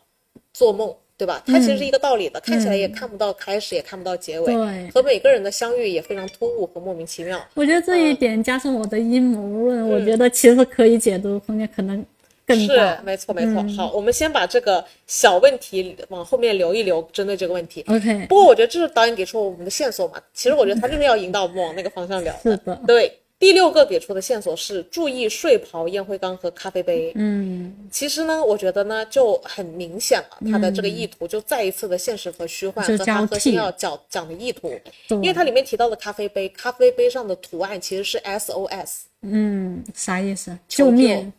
[0.53, 0.93] 做梦，
[1.23, 1.41] 对对吧？
[1.47, 7.41] 它其实是一个道理的，看起来也看不到开始，也看不到结尾，对和每个人的相遇也非常突兀和莫名其妙。
[7.55, 12.05] 我觉得这一点加上我的阴谋论，我觉得其实可以解读空间可能
[12.45, 13.65] 更是。，没错没错。
[13.77, 17.85] 好，我们先把这个小问题往后面留一留，针对这个问题。
[17.87, 27.11] OK，不过我觉得这是导演给出我们的线索嘛，其实我觉得他就是要引导我们往那个方向聊是的对，第六个给出的线索是注意睡袍、烟灰缸和咖啡杯。
[27.17, 34.73] 嗯，其实呢，我觉得呢就很明显了，他的这个意图就再一次的现实和虚幻和他核心要讲讲的意图，
[35.09, 40.57] 因为它里面提到的咖啡杯，咖啡杯上的图案其实是 SOS，嗯，啥意思？
[40.69, 41.33] 救命！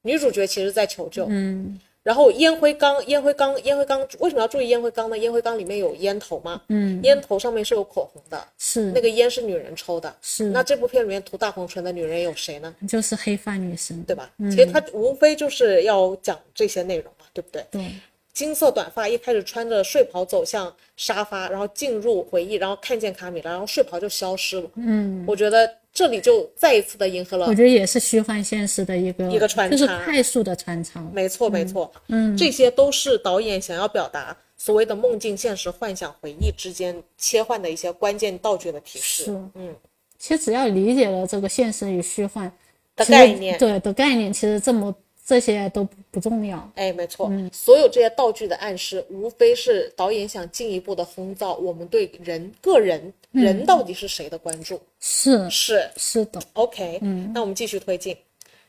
[0.00, 1.26] 女主角其实在求救。
[1.28, 5.18] 嗯然后烟灰缸，烟灰缸，烟灰缸为什么要注意烟灰缸呢？
[5.18, 10.14] 烟灰缸里面有烟头嘛，嗯，烟头上面是有口红的，是那个烟是女人抽的。
[10.22, 12.72] 是，那这部片里面涂大红唇的女人有谁呢？
[12.88, 13.96] 就是黑发女神。
[14.06, 14.30] 对吧？
[14.50, 17.64] 其实她无非就是要讲这些内容嘛，对不对？
[17.72, 17.92] 对，
[18.32, 24.70] 金色短发，一开始穿着睡袍走向沙发，然后进入回忆，然后看见卡米拉，然后睡袍就消失了。
[24.76, 29.74] 嗯，我觉得这里就再一次的迎合了我觉得也是虚幻现实的一个一个穿插。
[29.74, 31.02] 就是快速的穿插。
[31.10, 39.24] 没错，没错，嗯，这些都是导演想要表达所谓的梦境、现实、幻想、回忆之间切换的一些关键道具的提示。
[39.24, 39.30] 是。
[39.54, 39.74] 嗯，
[40.18, 42.52] 其实只要理解了这个现实与虚幻
[42.94, 43.56] 的概念。
[43.58, 46.70] 对的概念，其实这么这些都不不重要。
[46.74, 54.80] 哎，没错，所有这些道具的暗示，无非是导演想进一步的烘造我们对人个人、人到底是谁的关注。
[55.00, 55.48] 是。
[55.50, 55.90] 是。
[55.96, 58.16] 是的，OK，嗯，那我们继续推进，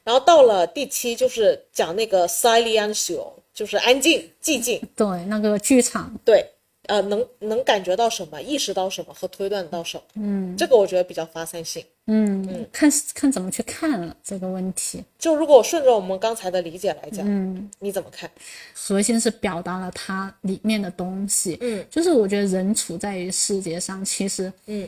[0.04, 6.46] 然后到了第七，就是讲那个 silencio，就是安静、寂静，对那个剧场，对，
[6.88, 11.84] 呃，能能感觉到什么，意识到什么和推断到什么，嗯，这个我觉得比较发散性。
[12.10, 15.04] 嗯，看看怎么去看了这个问题。
[15.20, 18.32] 就如果顺着我们刚才的理解来讲，嗯，你怎么看？
[18.74, 21.58] 核心是表达了它里面的东西。
[21.60, 24.88] 嗯，就是我觉得人处在于世界上，其实嗯，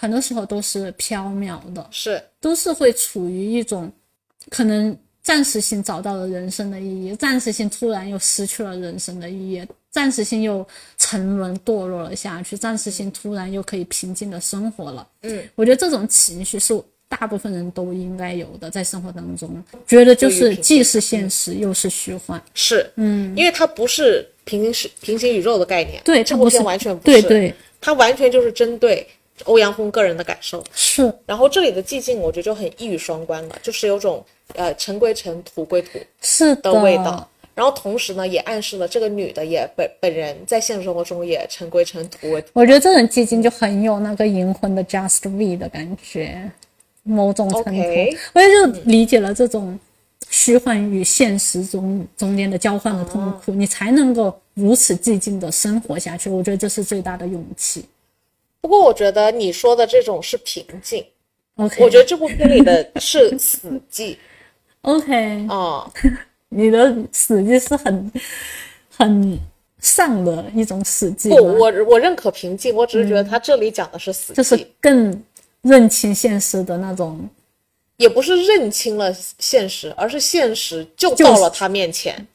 [0.00, 3.92] 很多时候都是缥缈的，是都是会处于一种
[4.48, 15.06] 可能暂时性找到了人生的意义，暂时性突然又失去了人生的意义，暂时性又沉沦堕落了下去，暂时性突然又可以平静的生活了。
[15.22, 22.40] 嗯，我觉得这种情绪是大部分人都应该有的，在生活当中，觉得就是既是现实又是虚幻。
[22.54, 26.56] 是，嗯，因为它不是平行时平行宇宙的概念，对，它不是。
[26.56, 27.54] 这部片完全不是，对对。
[27.80, 29.04] 它完全就是针对
[29.44, 30.62] 欧阳锋个人的感受。
[30.72, 31.12] 是。
[31.26, 34.24] 然后这里的寂静，我觉得就很一语双关了，就是有种
[34.54, 37.28] 呃尘归尘，土归土是的味道。
[37.54, 42.30] 然后同时呢，也暗示了这个女的也本本人在现实生活中也尘归尘，土。
[42.30, 42.48] 归土。
[42.52, 46.50] 我觉得这种寂静就很有那个银魂的 Just me 的感觉，
[47.02, 47.82] 某种程度。
[48.32, 49.78] 我也就理解了这种
[50.28, 56.30] 虚幻与现实中中间的交换和痛苦，你才能够如此寂静的生活下去。
[56.30, 57.84] 我觉得这是最大的勇气。
[58.60, 61.04] 不过我觉得你说的这种是平静
[61.56, 64.16] ，OK，我觉得这部片里的是死寂。
[64.82, 65.90] OK，啊、
[66.50, 68.12] 你的死寂是很
[68.96, 69.38] 很
[69.78, 75.24] 丧的一种死寂不，我我认可平静，我只是觉得他这里讲的是死寂，就是更
[75.62, 77.28] 认清现实的那种。
[77.96, 82.26] 也不是认清了现实，而是现实就就是到了他面前，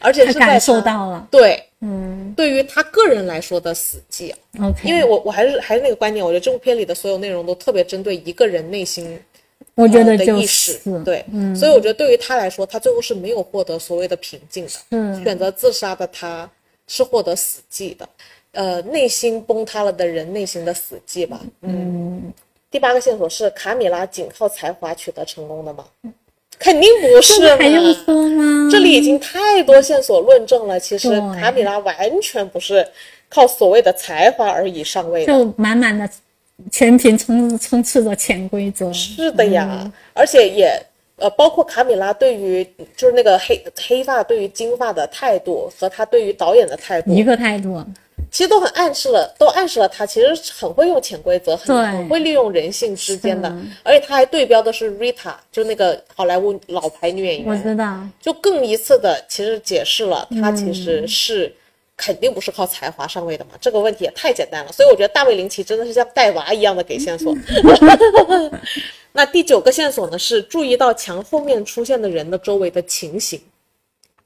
[0.00, 1.26] 而且是感受到了。
[1.30, 4.36] 对，嗯，对于他个人来说的死寂啊
[4.68, 9.18] ，OK，因为我我还是还是那个观点，我觉得这部片里的所有内容都特别针对一个人内心
[9.76, 16.50] 我觉得就意识是，对，所以我觉得对于他来说，他最后是没有获得所谓的平静的，嗯选择自杀的他
[16.88, 18.08] 是获得死寂的，
[18.52, 22.32] 呃，内心崩塌了的人内心的死寂吧，嗯。
[22.68, 25.84] 第八个线索是卡米拉仅靠才华取得成功的吗？
[26.58, 28.68] 肯定不是还用说吗？
[28.70, 31.08] 这里已经太多线索论证了，其实
[31.40, 32.86] 卡米拉完全不是
[33.28, 35.32] 靠所谓的才华而已上位的。
[35.32, 36.08] 就满满的
[36.70, 38.92] 全屏充充斥着潜规则。
[38.92, 40.82] 是的呀，而且也
[41.16, 42.66] 呃，包括卡米拉对于
[42.96, 47.82] 就是那个黑黑发对于金发的态度和他对于导演的态度，一个态度，
[48.30, 61.54] 其实都很暗示了，都暗示了他其实很会用潜规则，很会利用人性之间的，而且他还对标的是 Rita，就那个好莱坞老牌女演员我员，知道，就更一次的其实解释了他其实是。
[61.96, 67.34] 肯定不是靠才华上位的嘛，这个问题也太简单了，所以我觉得大卫林奇真的是像带娃一样的给线索。
[69.12, 73.40] 那第九个线索呢是注意到墙后面出现的人的周围的情形，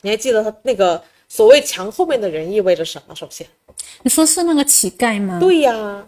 [0.01, 3.14] 你还记得他那个所谓墙后面的人意味着什么？
[3.14, 3.47] 首先，
[4.03, 5.39] 你说是那个乞丐吗？
[5.39, 6.05] 对呀，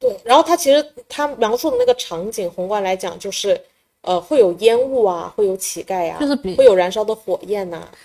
[0.00, 0.18] 对。
[0.24, 3.60] 然后他其实他描述的那个场景，宏观来讲就是，
[4.00, 7.98] 呃，会有烟雾啊，会有乞丐啊，就是比会有燃烧的火焰呐、嗯，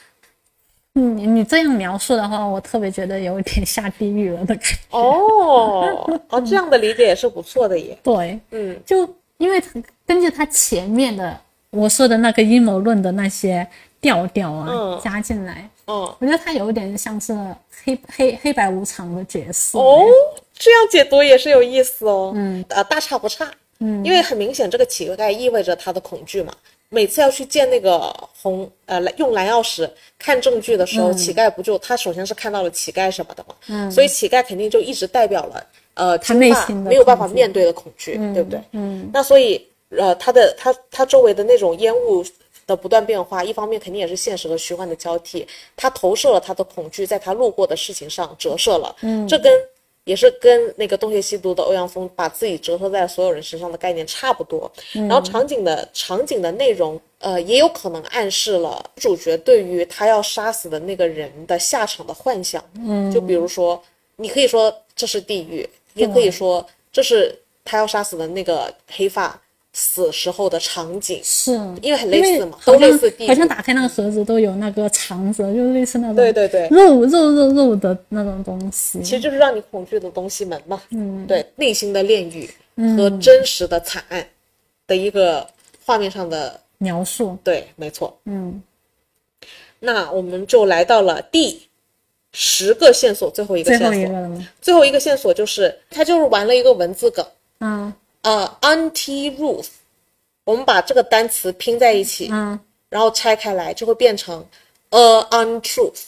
[0.93, 4.77] 你你这样描述的话，我特别觉得有点下地狱了的感觉。
[4.91, 7.97] 哦哦，这样的理解也是不错的耶。
[8.03, 9.61] 对，嗯就因为
[10.05, 11.35] 根据他前面的
[11.71, 13.67] 我说的那个阴谋论的那些
[13.99, 17.33] 调调啊、嗯加进来，嗯我觉得他有点像是
[17.83, 19.79] 黑黑黑白无常的角色。
[19.79, 20.05] 哦，
[20.53, 22.31] 这样解读也是有意思哦。
[22.35, 23.49] 嗯，呃，大差不差。
[23.79, 26.53] 嗯，因为很明显，这个乞丐意味着他的恐惧嘛。
[26.93, 29.89] 每次要去见那个红呃用蓝曜石
[30.19, 35.65] 看证据的时候，乞丐不就他首先是看到了乞丐什么的嘛，嗯，所以乞丐肯定就一直代表了
[35.95, 38.61] 呃他内心的没有办法面对的恐惧，对不对？
[38.73, 42.23] 嗯，那所以呃他的他他周围的那种烟雾
[42.67, 49.51] 的不断变化，一方面肯定也是现实和虚幻的交替，他投射了他的恐惧在他路过的事情上折射了，嗯，这跟
[50.05, 54.71] 也是跟那个东邪西毒的欧阳锋把自己折射在所有人身上的概念差不多。
[54.93, 62.63] 然后场景的场景的内容，呃，也有可能暗示了主角对于他要杀死的那个人的下场的幻想。
[62.75, 63.81] 嗯，就比如说，
[64.17, 67.33] 你可以说这是地狱，也可以说这是
[67.63, 69.39] 他要杀死的那个黑发
[69.73, 71.19] 死时候的场景。
[71.23, 71.51] 是
[71.81, 79.01] 因为很类似嘛都类似地好像打开那个盒子都有那个肠子，就是类似那种对对对肉肉肉肉的那种东西。
[79.01, 80.81] 其实就是让你恐惧的东西们嘛。
[80.91, 82.49] 嗯，对，内心的炼狱
[82.95, 84.25] 和真实的惨案
[84.87, 85.47] 的一个
[85.85, 88.15] 画面上的，描述，对，没错。
[88.25, 88.61] 嗯，
[89.79, 91.61] 那我们就来到了第
[92.31, 94.45] 十个线索，最后一个线索。
[94.61, 97.25] 最后一个线索就是，他就是玩了一个文字梗，
[97.59, 97.93] 嗯
[98.23, 99.67] 呃，anti Ruth，
[100.43, 102.59] 我们把这个单词拼在一起，嗯，
[102.89, 104.45] 然后拆开来，就会变成
[104.89, 104.99] a
[105.31, 106.01] untruth，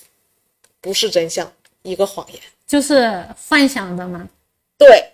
[0.82, 1.50] 不是真相，
[1.84, 2.42] 一个谎言。
[2.68, 4.28] 就是幻想的嘛。
[4.78, 5.12] 对，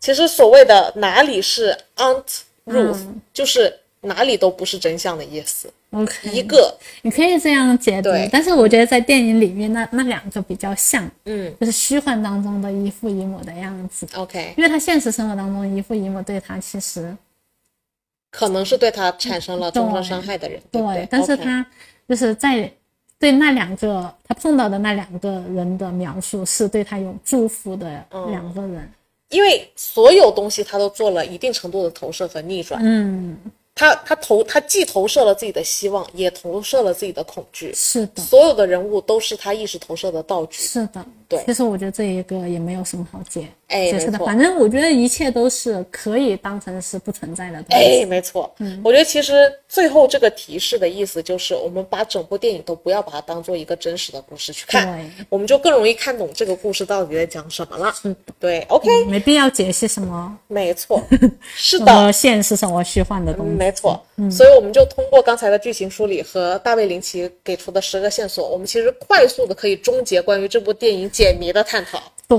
[0.00, 5.68] 其实所谓的哪里是 aunt Ruth，、就是嗯哪里都不是真相的意思。
[5.90, 11.54] OK，一个，你可以这样解读，但是我觉得在电影里面那那两个比较像，嗯。
[11.60, 17.16] 就是虚幻当中的一父一母的样子，，OK，因为他现实生活当中一父一母对他其实
[18.30, 21.06] 可能是对他产生了重伤伤害的人，对？
[21.08, 21.64] 但是他
[22.08, 22.70] 就是在
[23.16, 28.90] 对那两个他碰到的那两个人的描述是对他有祝福的两个人，
[29.28, 33.38] 因为所有东西他都做了一定程度的投射和逆转，嗯，
[33.74, 37.72] 他他投他既投射了自己的希望，也投射了自己的恐惧。
[37.74, 40.62] 是的，所有的人物都是他意识投射的道具。
[40.62, 57.92] 是的，对其实我觉得这一个也没有什么好解哎解释的，反正我觉得一切都是可以当成是不存在的东哎，没错，嗯我觉得其实最后这个提示的意思就是，我们把整部电影都不要把它当做一个真实的故事去看，我们就更容易看懂这个故事到底在讲什么了。
[58.00, 61.02] 是的，对，OK，没必要解释什么 没错，
[61.56, 63.52] 是什的，么现实、生活虚幻的东西。
[63.52, 64.00] 没错。
[64.30, 72.00] 所以我们就通过刚才的剧情梳理和大卫林奇给出的十个线索，我们其实快速的可以终结关于这部电影解谜的探讨。
[72.26, 72.38] 对，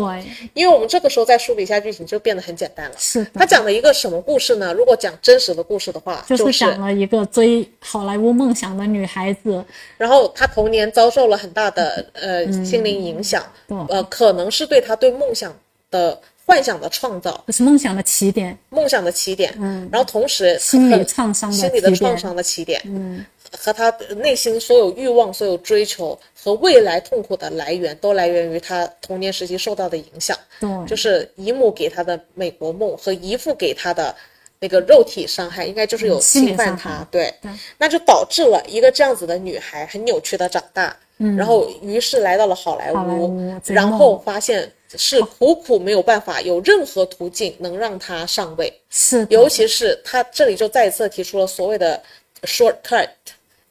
[0.54, 2.96] 因为我们这个时候再梳理一下剧情，就变得很简单了。
[2.98, 3.32] 是的。
[3.36, 4.74] 他讲了一个什么故事呢？
[4.74, 9.64] 如果讲真实的故事的话，就就是讲了一个追好莱坞梦想的女孩子，
[9.98, 15.56] 然后她童年遭受了很大的呃心灵影响，嗯呃，可能是对她对梦想
[15.92, 19.54] 的幻想的创造，这是梦想的起点，梦想的起点。
[19.60, 22.80] 嗯，然后同时心理创伤的心理的创伤的起点。
[22.86, 23.26] 嗯，
[23.58, 30.38] 和他内心所有欲望、所有追求和未来痛苦的来源，都来源于他童年时期受到的影响。
[30.60, 34.16] 对，就是姨母给他的美国梦和姨父给他的
[34.60, 37.34] 那个肉体伤害，应该就是有侵犯他，对。
[37.42, 52.02] 对，那就导致了一个这样子的女孩很扭曲的长大，然后于是来到了好莱坞然后发现是苦苦没有办法有任何途径能让他上位，是尤其是他这里就再一次提出了所谓的
[52.44, 53.10] shortcut，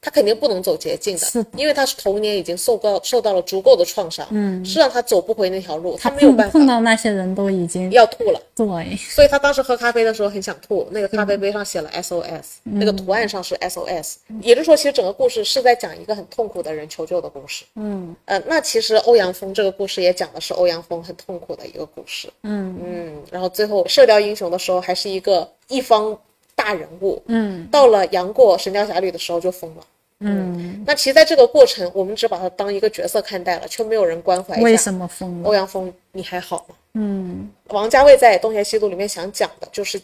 [0.05, 1.49] 他肯定不能走捷径的，是的。
[1.57, 6.53] 因为他是童年已经受到受到了足够的创伤，嗯，是让他走不回那条路，他没有办法。
[6.53, 8.39] 碰到那些人都已经要吐了。
[8.55, 17.65] 对，所以他当时喝咖啡的时候很想吐，那个咖嗯啡杯上写了 SOS，、那个图案上是 SOS，也就是说，其实整个故事是在讲一个很痛苦的人求救的故事。
[17.77, 22.29] 嗯，呃，那其实欧阳锋这个故事也讲的是欧阳锋很痛苦的一个故事。
[22.43, 22.79] 嗯。
[22.85, 26.17] 嗯，然后最后射雕英雄的时候还是一个一方
[26.55, 27.67] 大人物，嗯。
[27.71, 29.83] 到了杨过神雕侠侣的时候就疯了。
[30.21, 35.49] 嗯，那其实在这个过程，我们只把他当一个角色看待了，却没有人关怀一下为什么疯了？
[35.49, 36.75] 欧阳锋，你还好吗？
[36.95, 40.01] 嗯王家卫在《东邪西毒》里面想讲的就是，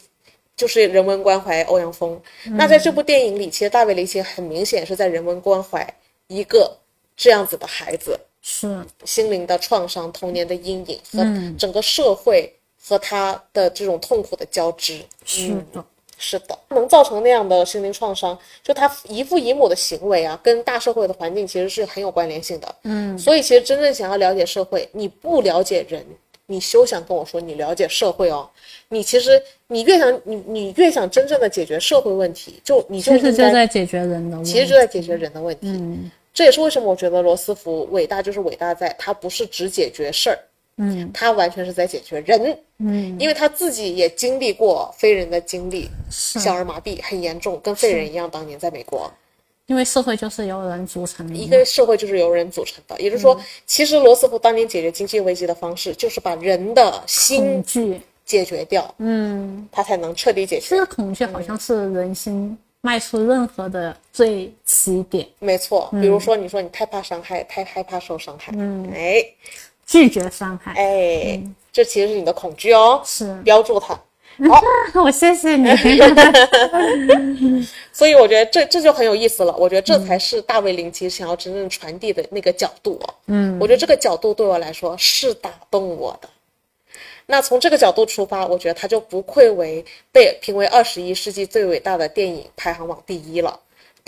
[0.57, 2.21] 就是人文关怀欧阳锋。
[2.47, 5.87] 嗯那在这部电影里，其实大卫林奇很明显是在人文关怀
[6.27, 6.77] 一个
[7.17, 12.53] 这样子的孩子是心灵的创伤、童年的阴影和嗯整个社会
[12.83, 15.01] 和他的这种痛苦的交织。
[15.25, 15.85] 是的，
[16.23, 22.75] 是的，能造成那样的心灵创伤，就他姨父姨母的行为啊，跟大社会的环境其实是很有关联性的。
[22.85, 26.05] 嗯，所以其实真正想要了解社会，你不了解人，
[26.45, 28.47] 你休想跟我说你了解社会哦。
[28.91, 34.53] 你其实你越想你你越想真正的解决社会问题，就你就其实就在解决人的问题。
[34.53, 35.61] 其实就在解决人的问题。
[35.63, 40.39] 嗯，这也是为什么我觉得罗斯福伟大，就是伟大在他不是只解决事儿，
[40.81, 42.59] 嗯，他完全是在解决人。
[42.79, 48.29] 嗯，因为他自己也经历过非人的经历，小儿麻痹很严重，跟废人一样。
[48.31, 49.13] 当年在美国，
[49.67, 51.35] 因为社会就是由人组成的。
[51.35, 60.71] 一个社会就是由人组成的，也就是说，其实罗斯福当年解决经济危机的方式，就是把人的心恐惧，解决掉，嗯，他才能彻底解决。
[60.71, 69.23] 这个恐惧好像是人心迈出任何的最起点，没错，比如说你说你太怕伤害，太害怕受伤害，嗯，哎
[69.91, 70.73] 拒绝伤害。
[70.77, 73.99] 哎，这其实是你的恐惧哦，是，标注它。
[75.03, 75.69] 我谢谢你。
[77.93, 79.53] 所以我觉得这这就很有意思了。
[79.57, 83.15] 我觉得这才是大卫林奇想要真正传递的那个角度哦。
[83.27, 86.29] 嗯，我觉得这个角度对我来说是打动我的。
[87.27, 93.59] 那从这个角度出发，我觉得他就不愧为被评为二十一世纪最伟大的电影排行榜第一了。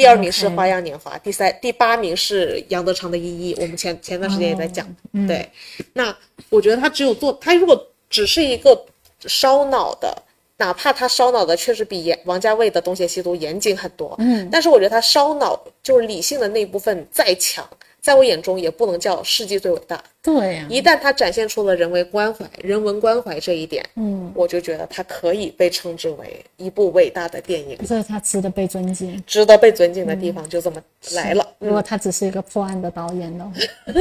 [0.03, 3.55] 第二名是《花样年华》，第三、第八名是杨德昌的《一一》。
[3.61, 4.85] 我们前前段时间也在讲，
[5.29, 5.49] 对。
[5.93, 6.13] 那
[6.51, 8.85] 我觉得他只有做，他如果只是一个
[9.21, 10.13] 烧脑的，
[10.57, 17.65] 哪怕他烧脑的确实比严王家卫的《东邪西毒》严谨很多，嗯，但是我觉得他烧脑就是理性的那一部分再强，
[18.03, 20.03] 在我眼中也不能叫世纪最伟大。
[20.21, 29.23] 对呀、一旦他展现出了人为关怀、人文关怀这一点，嗯，我就觉得他可以被称之为一部伟大的电影，这是他值得被尊敬。
[29.27, 30.83] 值得被尊敬的地方就这么
[31.13, 31.47] 来了。
[31.59, 33.53] 如果他只是一个破案的导演呢？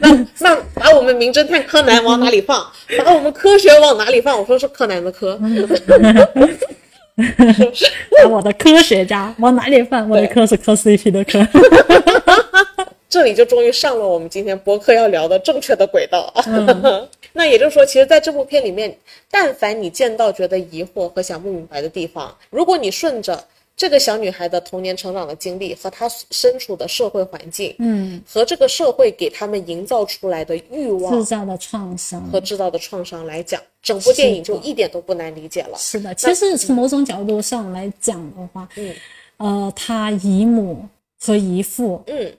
[0.00, 2.66] 那，那把我们名侦探柯南往哪里放？
[3.04, 4.38] 把我们科学往哪里放？
[4.38, 5.38] 我说是柯南的科，
[8.22, 10.08] 把我的科学家往哪里放？
[10.08, 11.46] 我的科是磕 CP 的科。
[13.08, 16.44] 这里就终于上了我们今天播客要聊的正确的轨道啊。
[16.46, 18.96] 嗯 那也就是说，其实在这部片里面，
[19.30, 23.44] 但凡你见到觉得疑惑和想不明白的地方，如果你顺着
[23.80, 35.78] 这个小女孩的童年成长的经历和她身处的社会环境，嗯，和这个社会给他们营造出来的欲望制造的创伤和制造的创伤来讲，整部电影就一点都不难理解了。
[35.78, 36.14] 是的。
[36.14, 38.94] 其实从某种角度上来讲的话，嗯，
[39.38, 40.86] 呃，她姨母
[41.18, 42.30] 和姨父，嗯，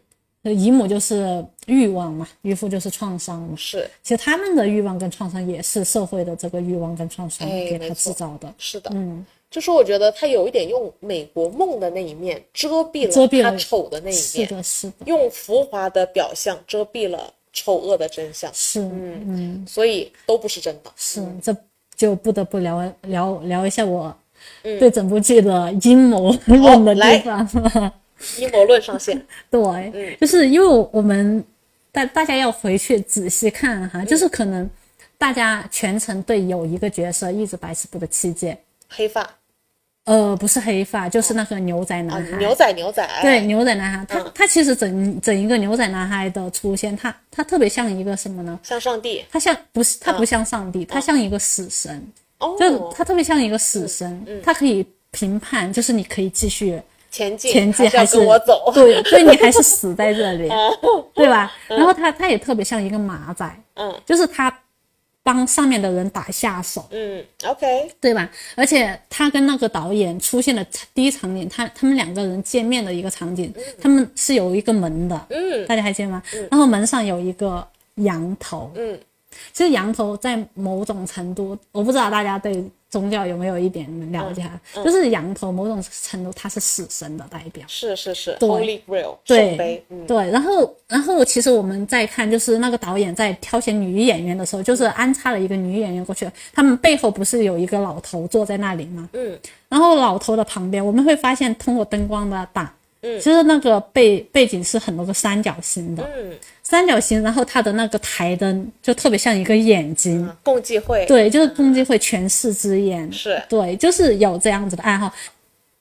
[0.43, 3.55] 呃姨母就是欲望嘛，姨父就是创伤嘛。
[3.57, 8.53] 是其实他们的欲望跟创伤也是社会的这个欲望跟创伤哎给他制造的。
[8.59, 9.25] 是的，嗯。
[9.51, 20.91] 就是我觉得他有一点用美国梦的那一面遮蔽了他丑的那一面，是的，是的，用浮华的表象遮蔽了丑恶的真相，是，嗯嗯，所以都不是真的。
[20.95, 21.55] 是，这
[21.97, 24.15] 就不得不聊聊聊一下我
[24.63, 27.91] 对整部剧的阴谋论的地方。
[28.37, 31.43] 阴谋论上线， 对，就是因为我们
[31.91, 34.69] 大大家要回去仔细看哈，就是可能
[35.17, 38.55] 大家全程对有一个角色一直百思不得其解，
[38.87, 39.27] 黑发
[40.05, 42.37] 呃，不是黑发，就是那个牛仔啊男，孩。
[42.37, 48.59] 牛仔牛仔，对，牛仔男孩，他、他其实整整一个牛仔男孩的出现，他他特别像一个什么呢？
[48.63, 49.23] 像上帝。
[49.31, 52.03] 他像不是他不像上帝，他像一个死神，
[52.39, 56.81] 哦，就是他特别像一个死神，他可以评判，就是你可以继续
[57.11, 58.71] 前进前进还是我走？
[58.73, 60.49] 对，所以你还是死在这里，
[61.13, 61.53] 对吧？
[61.67, 64.51] 然后他他也特别像一个马仔，嗯，就是他
[65.23, 68.29] 帮上面的人打下手，嗯，OK，对吧？
[68.55, 75.65] 而且他跟那个导演出现的第一场景，他他们两个人见面的一个场景，他们是有一个门的，嗯。
[75.67, 76.23] 大家还记得吗？
[76.49, 77.65] 然后门上有一个
[77.95, 78.99] 羊头，嗯，
[79.53, 84.43] 其实羊头在某种程度，我不知道大家对宗教有没有一点了解
[84.75, 87.63] 就是羊头某种程度它是死神的代表。
[87.67, 90.05] 是是是对，Holy Grail 对，嗯。
[90.05, 99.09] 对，然后然后其实我们在看，就是那个导演在挑选女演员的时候，就是安插了一个女演员过去，他们背后不是有一个老头坐在那里吗？
[99.13, 99.39] 嗯，
[99.69, 113.41] 然后老头的旁边，我们会发现通过灯光的打，嗯，其实那个背背景是很多个三角形的，嗯，三角形，然后它的那个台灯就特别像一个眼睛，共济会，对，就是共济会全视之眼，是。
[113.49, 115.11] 对，就是有这样子的暗号。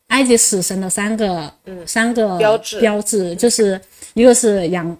[0.09, 2.81] 埃及死神的三个，嗯，三个标志。
[2.81, 3.81] 标志就是
[4.15, 4.97] 一个是羊，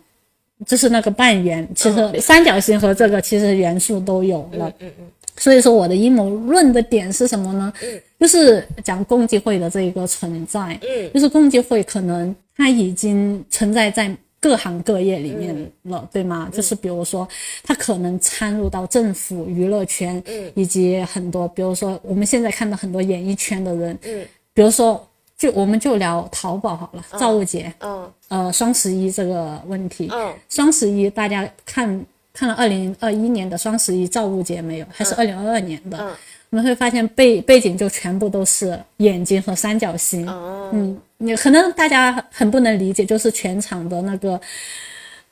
[0.65, 2.15] 就是那个半圆，其嗯。
[2.15, 4.73] 实三角形和这个其实元素都有了。
[4.79, 5.07] 嗯嗯。
[5.41, 7.73] 所以说我的阴谋论的点是什么呢？
[7.83, 10.79] 嗯，就是讲共济会的这一个存在。
[10.83, 16.51] 嗯，就是共济会可能它已经存在在各行各业里面了，对吗？
[16.53, 17.27] 就是比如说，
[17.63, 20.53] 它可能掺入到政府、娱乐圈，嗯。
[20.55, 24.27] 以及很多，比如说我们现在看到很多演艺圈的人，嗯。
[24.53, 25.07] 比如说，
[25.39, 28.13] 就我们就聊淘宝好了，造物节，嗯。
[28.29, 30.35] 呃，双十一这个问题，嗯。
[30.51, 34.87] 双十一大家看看了二零二一年的双十一造物节没有？
[34.91, 35.99] 还是二零二二年的？
[35.99, 36.11] 嗯
[36.51, 40.29] 我们会发现背背景就全部都是眼睛和三角形。
[40.29, 44.41] 哦嗯，你可能大家很不能理解，就是全场的那个，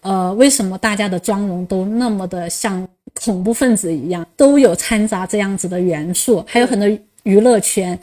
[0.03, 2.87] 呃，为什么大家的妆容都那么的像
[3.21, 6.89] 恐怖分子一样，都有掺杂这样子的元素，还有很多
[7.25, 7.99] 娱乐圈，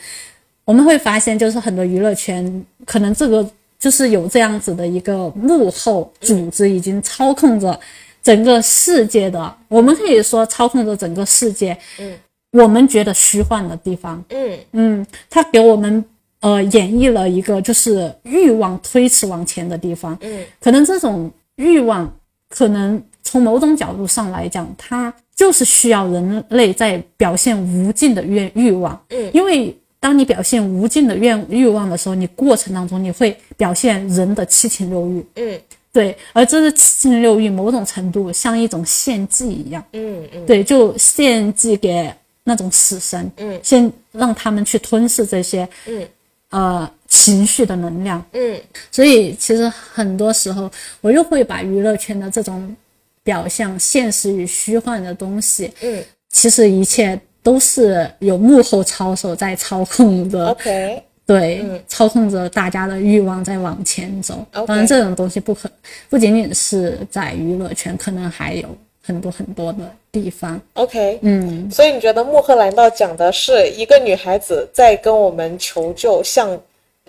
[0.66, 7.80] 我们会发现，就是很多娱乐圈可能这个就是有这样子的一个幕后组织，已经操控着
[8.26, 11.78] 整个世界的，我们可以说操控着整个世界。
[12.00, 12.12] 嗯，
[12.54, 16.04] 我们觉得虚幻的地方，嗯嗯，它给我们
[16.40, 20.18] 呃演绎了一个就是欲望推迟往前的地方。
[20.22, 22.12] 嗯可能这种欲望，
[22.50, 29.00] 可能从某种角度上来讲，它就是需要人类在表现无尽的愿欲望。
[29.10, 35.24] 嗯因为当你表现无尽的愿欲望的时候，你过程当中你会表现人的七情六欲。
[35.36, 35.60] 嗯
[35.96, 40.46] 对，而这是七情六欲某种程度像一种献祭一样，嗯嗯。
[40.46, 43.58] 对，就献祭给那种死神，嗯。
[43.64, 46.06] 先让他们去吞噬这些嗯。
[46.50, 48.22] 呃情绪的能量。
[48.34, 48.60] 嗯。
[48.92, 50.70] 所以其实很多时候，
[51.00, 52.76] 我又会把娱乐圈的这种
[53.24, 56.04] 表象、现实与虚幻的东西，嗯。
[56.30, 64.46] 其实一切都是有幕后操手在操控的，，OK，对，嗯操控着大家的欲望在往前走。
[64.52, 65.70] 当然，这种东西不可
[66.10, 68.68] 不仅仅是在娱乐圈，可能还有
[69.04, 69.80] 很多很多的
[70.12, 70.60] 地方。
[70.74, 76.50] OK，嗯，所以你觉得《穆赫兰道》讲的是一个女孩子在跟我们求救，向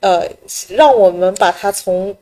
[0.01, 0.23] 呃
[0.69, 2.15] 让我们把她从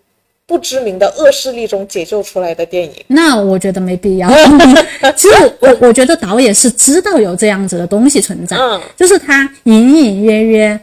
[0.47, 3.05] 不知名的恶势力中解救出来的电影？
[3.07, 4.29] 那我觉得没必要。
[5.17, 10.81] 其实我我觉得导演是知道有这样子的东西存在，嗯就是他隐隐约约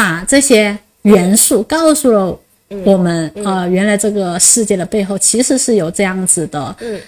[0.00, 2.40] 把这些元素告诉了
[2.86, 6.98] 我们，呃，原来这个世界的背后其实是有这样子的，嗯。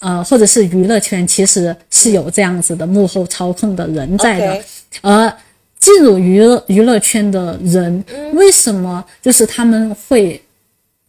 [0.00, 4.64] 呃，或者是娱乐圈其实是有这样子的幕后操控的人在的。
[5.02, 5.30] 而
[5.78, 10.40] 进入娱乐娱乐圈的人，为什么就是他们会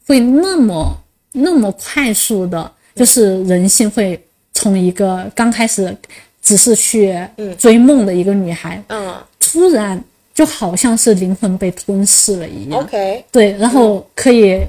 [0.07, 1.01] 会那么
[1.33, 4.19] 那么快速的，就是人性会
[4.53, 5.95] 从一个刚开始
[6.41, 7.15] 只是去
[7.59, 9.15] 追梦的一个女孩，嗯。
[9.39, 10.03] 突然
[10.39, 14.61] 就好像是灵魂被吞噬了一样，，OK，对，然后可以。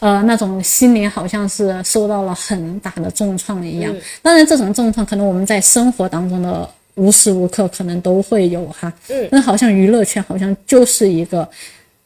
[0.00, 3.94] 呃，那种心灵好像是受到了很大的重创一样。
[4.20, 8.92] 当然，这种重创可能我们在生活当中的无时无刻可能都会有哈。
[9.08, 11.48] 嗯那好像娱乐圈好像就是一个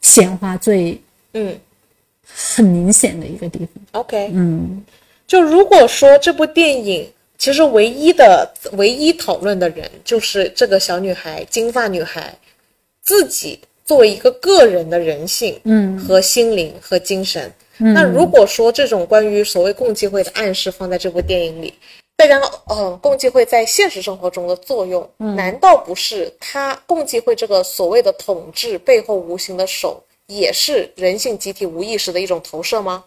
[0.02, 1.00] 显化最
[1.32, 1.58] 嗯
[2.28, 3.68] 很明显的一个地方。
[4.02, 4.84] ，OK，嗯，
[5.26, 12.30] 就如果说这部电影，其实唯一的唯一讨论的人就是这个小女孩，金发女孩
[13.04, 17.52] 自己作为一个个人的人性，嗯，和心灵和精神。
[17.76, 21.74] 那如果说这种关于所谓共济会的暗示放在这部电影里，
[22.16, 33.04] 再加上呃共济会在现实生活中的作用，难道不是他共济会这个所谓的统治背后无形的手，也是人性集体无意识的一种投射吗？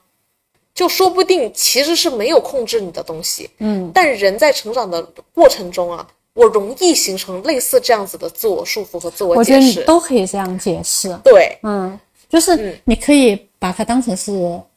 [0.75, 5.01] 就说不定其实是没有控制你的东西，嗯，但人在成长的
[5.33, 6.07] 过程中啊，
[6.37, 9.85] 我容易形成类似这样子的自我束缚和自我我觉得你解释。
[9.85, 11.09] 都可以这样解释。
[11.23, 14.31] 对嗯，就是你可以把它当成是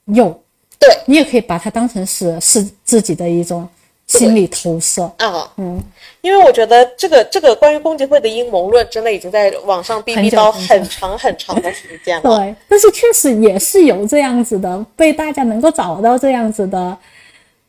[0.07, 0.43] 诱，
[0.79, 3.69] 对你也可以把它当成是是自己的一种
[4.07, 5.03] 心理投射。
[5.19, 5.79] 啊，嗯，
[6.23, 12.39] 因为我觉得这个这个关于共济会的阴谋论，真的已经在网上哔哔叨很久很久很长很长的时间 了。
[12.39, 16.97] 对，但是确实也是有这样子的，被大家能够找到这样子的，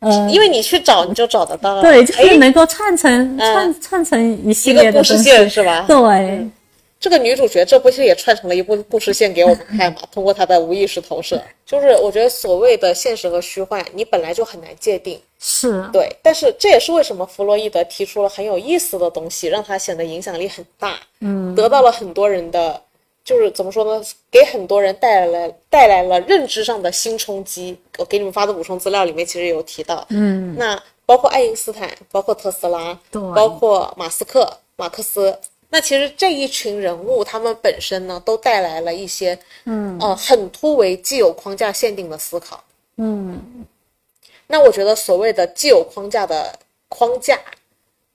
[0.02, 1.82] 呃，因为你去找，你就找得到了。
[1.82, 5.86] 对，就是哎，能够串成、串串成一系列故事线是吧？
[5.88, 6.46] 对，
[7.00, 15.20] 这个女主角这不是也串成了一部故事线给我们看嘛， 通过她的无意识投射，就是我觉得所谓的现实和虚幻，你本来就很难界定。
[15.40, 22.80] 是，对，但是这也是为什么弗洛伊德提出了很有意思的东西，让他显得影响力很大，嗯，得到了很多人的，
[23.24, 27.78] 就是怎么说呢，给很多人带来了带来了认知上的新冲击。
[27.98, 35.38] 我给你们发的补充资料里面其实有提到，嗯，那包括爱因斯坦，包括特斯拉，对包括马斯克、马克思。
[35.74, 42.62] 那其实这一群人物，他们本身呢，都带来了一些，嗯，呃，很突围、既有框架限定的思考。
[42.98, 43.66] 嗯，
[44.48, 46.54] 那我觉得所谓的既有框架的
[46.90, 47.40] 框架，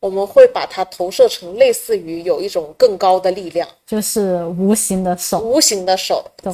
[0.01, 6.25] 我们会把它投射成类似于有一种更高的力量，就是无形的手，无形的手。
[6.43, 6.53] 对，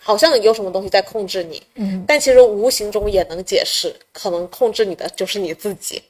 [0.00, 6.02] 好像有什么东西在控制你，嗯，但其实无形中也能解释，可能控制你的就是你自己。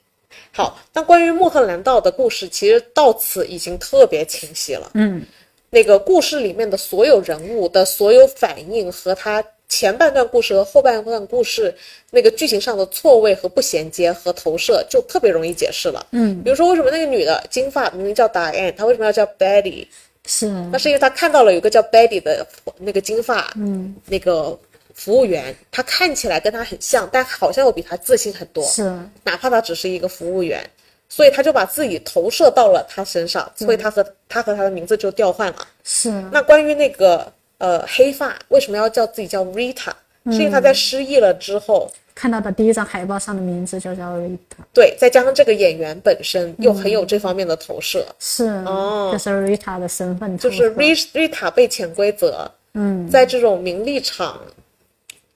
[0.52, 4.90] 好，那关于穆赫兰道的故事，其实到此已经特别清晰了。
[4.94, 5.24] 嗯，
[5.70, 11.74] 那个故事里面的所有人物的所有反应和他前半段故事和后半段故事
[12.10, 16.06] 那个剧情上的错位和不衔接和投射，就特别容易解释了。
[16.12, 19.86] 嗯，比如说为什么那个女的金发明明叫 Diane，她为什么要叫 Betty？
[20.26, 22.46] 是，那是因为她看到了有个叫 Betty 的
[22.78, 24.58] 那个金发，嗯，那个
[24.94, 28.64] 服务员，她看起来跟她很像，但好像又比她自信很多。
[28.64, 28.82] 是，
[29.22, 30.68] 哪怕她只是一个服务员，
[31.08, 35.66] 所以她就把自己投射到了她身上，所以她和她和她的名字就调换了。
[35.84, 39.92] 是，那关于那个呃黑发为什么要叫自己叫 Rita？
[40.26, 44.36] 是因为他在失忆了之后，看到的第一张海报上的名字就叫 Rita，
[44.74, 49.08] 对，再加上这个演员本身又很有这方面的投射，是，哦。
[49.10, 54.38] 就是 Rita 的身份就是 Rita 被潜规则，嗯，在这种名利场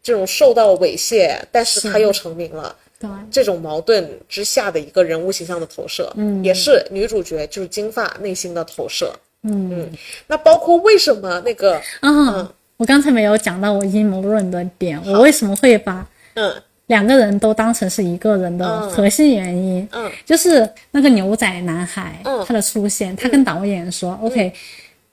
[0.02, 2.76] 这种受到猥亵，但是他又成名了。
[2.98, 9.12] 对，这种矛盾之下的一个人物形象的投射，嗯，也是女主角就是金发内心的投射，
[9.42, 9.90] 嗯。
[10.26, 16.54] 那包括为什么那个，嗯，我刚才没有讲到我阴谋论的点，我为什么会把嗯。
[16.86, 18.90] 两个人都当成是一个人的嗯。
[18.90, 20.10] 核心原因，嗯。
[20.26, 22.44] 就是那个牛仔男孩，嗯。
[22.44, 24.52] 他的出现，他跟导演说、o k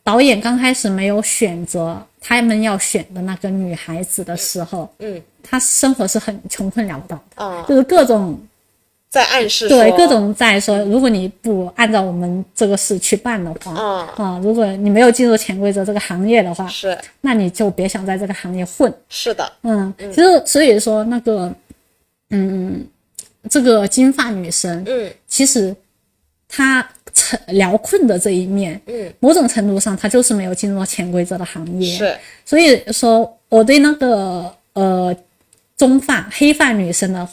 [0.04, 5.22] 导演刚开始没有选择他们要选的那个女孩子的时候，嗯。
[5.42, 8.40] 他生活是很穷困潦倒的，啊，就是各种
[9.10, 16.96] 在暗示说对各种在说，如果你不按照我们这个事去办的话，啊啊，如果你没有进入潜规则这个行业的话，是。
[17.22, 18.94] 那你就别想在这个行业混。
[19.10, 21.52] 是的，嗯，其实所以说那个，
[22.30, 22.86] 嗯，
[23.50, 25.12] 这个金发女生，嗯。
[25.28, 25.76] 其实
[26.48, 29.12] 她成辽困的这一面，嗯。
[29.20, 31.98] 某种程度上她就是没有进入潜规则的行业。
[31.98, 32.16] 是。
[32.46, 35.16] 所以说我对那个呃
[35.76, 37.28] 中发黑发女生的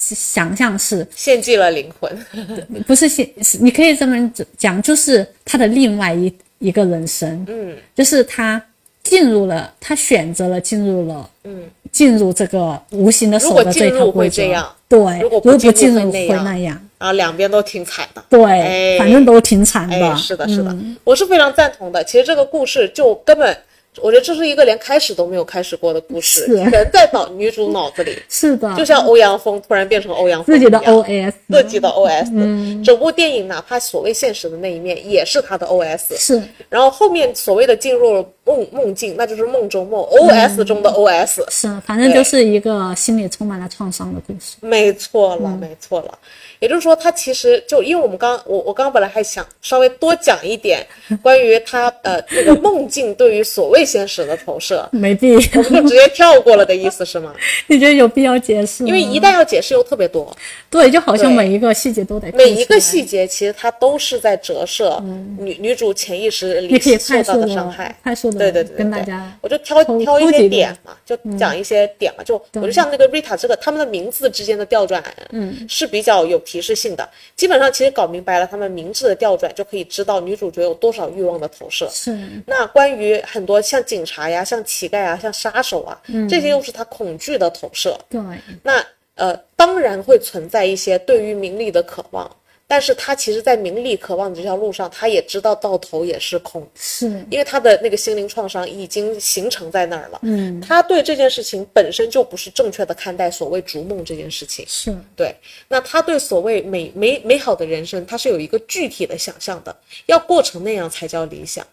[0.00, 2.26] 想象是，献祭了灵魂，
[2.86, 7.76] 不是献，是你可以这么讲，就是他的另外一一个人生，嗯。
[7.94, 8.60] 就是他
[9.02, 14.42] 进入了，他选择了进入了，嗯，进入这个无形的手如果的这条规则。
[14.88, 16.44] 对，如果不进入会会那样。
[16.44, 18.24] 那样，然后两边都挺惨的。
[18.28, 18.98] 对，哎。
[18.98, 20.96] 反正都挺惨的，哎，是的，是的，嗯。
[21.04, 22.02] 我是非常赞同的。
[22.02, 23.56] 其实这个故事就根本，
[24.02, 36.16] 我觉得这是一个连开始都没有开始过的故事，全在脑女主脑子里，是的，就像欧阳锋突然变成欧阳锋自己的 OS，自己的 OS，、整部电影哪怕所谓现实的那一面，也是他的 OS。
[36.16, 36.42] 是。
[36.68, 41.40] 然后后面所谓的进入了梦梦境，那就是梦中梦，OS 中的 OS。
[41.50, 44.56] 是，反正就是一个心里充满了创伤的故事。
[44.60, 46.18] 没错了，没错了。
[46.58, 50.86] 也就是说，他其实就因为我们刚我我刚刚本来还想稍微多讲一点
[51.22, 57.32] 关于他呃这个梦境对于所谓现实的投射，没必我要，们就直接跳过了的意思是吗？
[57.68, 58.88] 你觉得有必要解释吗？
[58.88, 60.36] 因为一旦要解释又特别多，
[60.68, 65.02] 对，就好像每一个细节都得每一个细节其实它都是在折射
[65.38, 67.96] 女女主潜意识里受到的的伤害。
[68.02, 77.08] 快速的对对对，对对跟大家我就挑挑一些点嘛，就讲一些点嘛，就我就像那个 Rita 这个他们的名字之间的调转，嗯，是比较有提示性的。
[77.36, 81.88] 基本上其实搞明白了他们名字的调转，就可以知道女主角有多少欲望的投射。
[81.92, 82.16] 是
[82.46, 87.98] 那关于很多像警察呀、像乞丐啊、像杀手啊，这些又是他恐惧的投射。
[88.08, 88.20] 对，
[88.62, 88.84] 那
[89.16, 92.30] 呃，当然会存在一些对于名利的渴望，
[92.70, 100.20] 但是他其实，在名利渴望的这条路上，他也知道到头也是空，是因为他的那个心灵创伤已经形成在那儿了。
[100.22, 104.64] 嗯，他对这件事情本身就不是正确的看待所谓逐梦这件事情。
[104.68, 105.34] 是对，
[105.66, 111.66] 那他对所谓美美美好的人生，他是有一个具体的想象的，要过成那样才叫理想。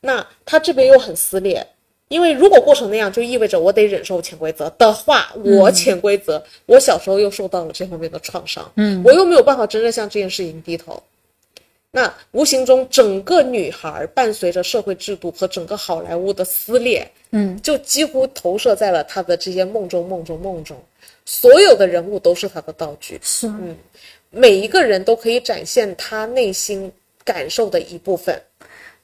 [0.00, 1.64] 那他这边又很撕裂，
[2.10, 11.00] 因为如果过成那样，就意味着我得忍受潜规则的话，我潜规则，我小时候又受到了这方面的创伤，嗯，我又没有办法真正向这件事情低头。
[11.92, 20.76] 那无形中，整个女孩伴随着社会制度和整个好莱坞的撕裂，嗯，就几乎投射在了她的这些梦中、梦中、梦中，
[21.24, 23.76] 所有的人物都是她的道具，是，嗯。
[24.32, 26.90] 每一个人都可以展现她内心
[27.24, 28.40] 感受的一部分。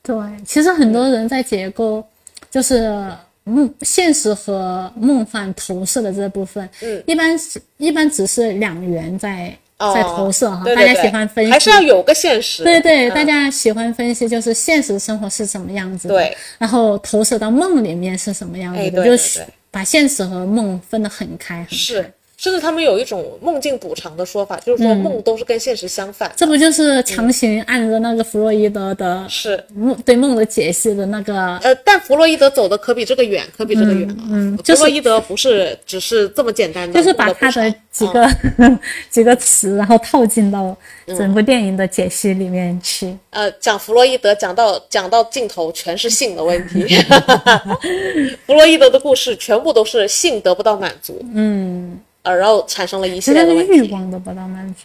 [0.02, 0.16] 对。
[0.44, 2.04] 其实很多人在结构
[2.51, 3.11] 就是
[3.45, 12.64] 梦现实和梦幻投射的这部分，嗯，一般是一般只是两元在哦在投射哈，对对对大家喜欢分析，还是要有个现实。
[12.64, 21.76] 对对，嗯大家喜欢分析就是现实生活是什么样子的，对，然后投射到梦里面是什么样子就是把现实和梦分得很开很开。
[21.76, 26.30] 是甚至他们有一种梦境补偿的说法，就是说梦都是跟现实相反。
[26.37, 31.57] 这不就是强行按着那个弗洛伊德的是梦对梦的解析的那个？
[31.62, 34.16] 呃，但弗洛伊德走的可比这个远，可比这个远了。
[34.30, 38.28] 嗯就是弗洛伊德不是只是这么简单的，就是把他的几个、
[39.11, 40.76] 几个词，然后套进到
[41.07, 43.16] 整部电影的解析里面去。
[43.30, 46.87] 呃，讲弗洛伊德讲到讲到尽头全是性的问题，
[48.47, 54.83] 弗洛伊德的故事全部都是性得不到满足，嗯，呃，然后产生了一系列的问题，欲望的不到满足。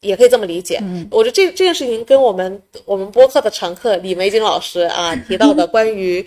[0.00, 0.80] 也可以这么理解。
[1.10, 6.24] 我觉得这这件事情跟我们我们播客的常客李玫瑾老师啊提到的 关于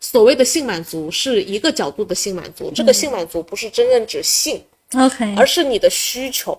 [0.00, 4.60] 所谓的性满足是一个角度的性满足，这个性满足不是真正指性
[4.94, 6.58] ，OK，而是你的需求。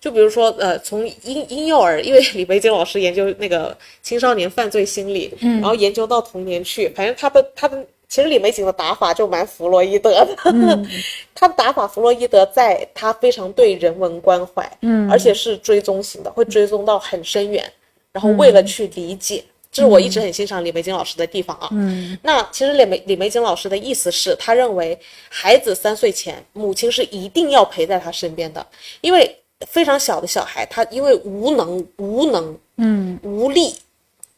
[0.00, 10.86] 就比如说，呃，从婴婴幼儿，因为李玫瑾老师研究那个青少年犯罪心理，嗯，然后研究到童年去，反正他的他的其实李玫瑾的打法就蛮弗洛伊德的，嗯、
[11.34, 17.64] 他的打法弗洛伊德在他非常对人文关怀，嗯，而且是追踪型的，会追踪到很深远，
[18.12, 19.42] 然后为了去理解。
[19.70, 21.70] 这是我一直很欣赏李玫瑾老师的地方啊。
[21.72, 24.98] 嗯，那其实李玫李玫瑾老师的意思是，他认为
[25.30, 28.66] 孩子三岁前，母亲是一定要陪在他身边的，
[29.00, 29.34] 因为
[29.66, 33.18] 非常小的小孩，他因为无能、无能、嗯。
[33.22, 33.74] 无力，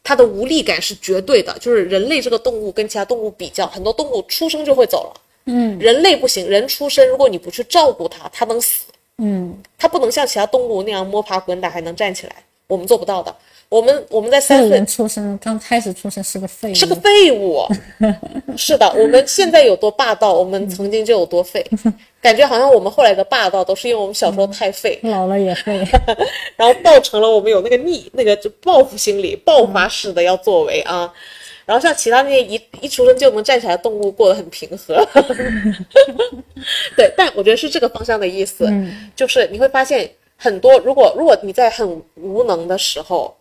[0.05, 1.53] 他的无力感是绝对的。
[1.59, 8.85] 就是人类这个动物跟其他动物比较，很多动物出生就会走了，嗯人类不行，人出生如果你不去照顾它，它能死。
[9.19, 12.37] 嗯，它不能像其他动物那样摸爬滚打还能站起来，
[12.67, 13.35] 我们做不到的。
[13.75, 14.85] 我们我们在三岁。
[14.85, 17.67] 出生刚开始出生是个废物，是个废物，
[18.57, 21.65] 是的，我们现在有多霸道，我们曾经就有多废，
[22.23, 25.85] 感觉好像我们后来的霸道都是因为我们小时候太废， 老了也废。
[26.55, 31.13] 然后造成了我们有那个逆那个就报复心理，爆发式的要作为啊。
[31.67, 35.05] 然后像其他那些一一出生就能站起来的动物过得很平和，
[36.97, 38.71] 对，但我觉得是这个方向的意思，
[39.17, 43.35] 就是你会发现很多，如果如果你在很无能的时候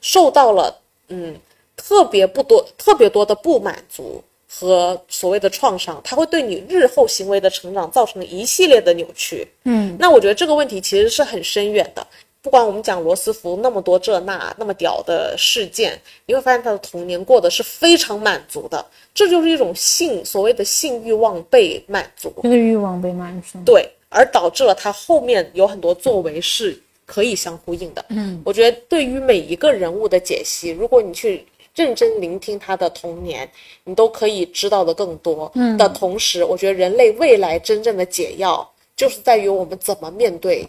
[0.00, 0.74] 受到了
[1.08, 1.34] 嗯
[1.76, 12.06] 特别不多特别多的不满足和所谓的创伤，它会对你日后行为的成长造成一系列的扭曲，嗯，那我觉得这个问题其实是很深远的。
[12.40, 18.82] 不管我们讲罗斯福那么多这那那么屌的事件，你会发现他的童年过得是非常满足的，
[19.12, 23.58] 这就是一种性所谓的性欲望被满足，这个欲望被满足。
[23.66, 28.04] 对，而导致了他后面有很多作为是可以相呼应的。
[28.10, 33.50] 嗯，我觉得对于每一个人物的解析，如果你去认真聆听他的童年，
[33.84, 35.50] 你都可以知道的更多。
[35.54, 40.68] 嗯，的同时，我觉得人类未来真正的解药，就是在于我们怎么面对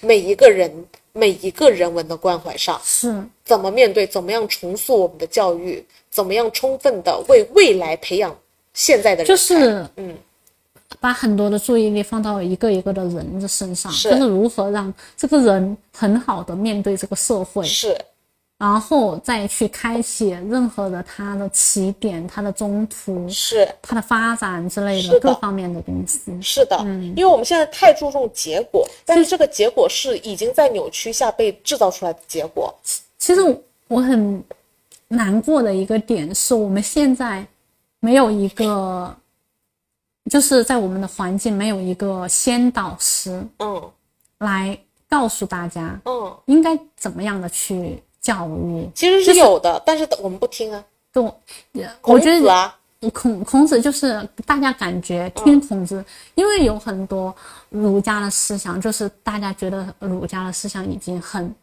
[0.00, 0.68] 每一个人、
[1.12, 2.80] 每一个人文的关怀上。
[2.82, 3.14] 是，
[3.44, 8.36] 怎么面对，怎么样重塑我们的教育，怎么样充分的为未来培养
[8.74, 9.28] 现在的人才。
[9.28, 10.16] 就是嗯，
[11.00, 17.96] 把很多的注意力放到一个一个的人的身上，是就是如何让这个人很好的面对这个社会，是
[18.58, 26.20] 然后再去开启任何的他的起点、他的中途、是他的发展之类的的各方面的东西。
[26.40, 26.78] 是的，
[27.14, 32.74] 因为我们现在太注重结果，但是这个结果是已经在扭曲下被制造出来的结果。
[33.18, 33.40] 其实
[33.88, 34.42] 我很
[35.08, 37.46] 难过的一个点是我们现在
[38.00, 39.14] 没有一个，
[40.30, 43.90] 就是在我们的环境没有一个先导师嗯
[44.38, 48.90] 来告诉大家嗯，应该怎么样的去教育。
[48.94, 50.84] 其实是有的，但是我们不听啊。
[51.12, 52.76] 对，我孔觉得子啊，
[53.14, 56.04] 孔孔子就是大家感觉听孔子，
[56.34, 57.34] 因为有很多
[57.70, 61.54] 儒家的思想，就是大家觉得儒家的思想已经很，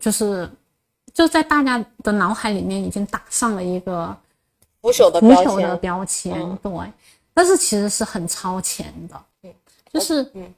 [0.00, 0.50] 就是
[1.12, 4.16] 就在大家的脑海里面已经打上了一个
[4.80, 6.32] 腐朽的腐朽的标签。
[6.32, 6.72] 标签，嗯对，
[7.40, 9.54] 但是其实是很超前的，嗯。
[9.90, 10.54] 就是嗯。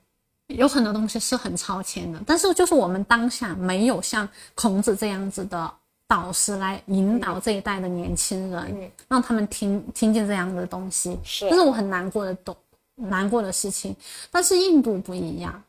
[0.49, 5.73] 有很多东西是很超前的，但是就是我们当下没有像孔子这样子的
[6.09, 8.91] 导师来引导这一代的年轻人，嗯。
[9.07, 11.49] 让他们听听见这样的东西，是。
[11.49, 12.57] 这是我很难过的懂
[12.97, 13.95] 难过的事情。
[14.33, 15.63] 但是印度不一样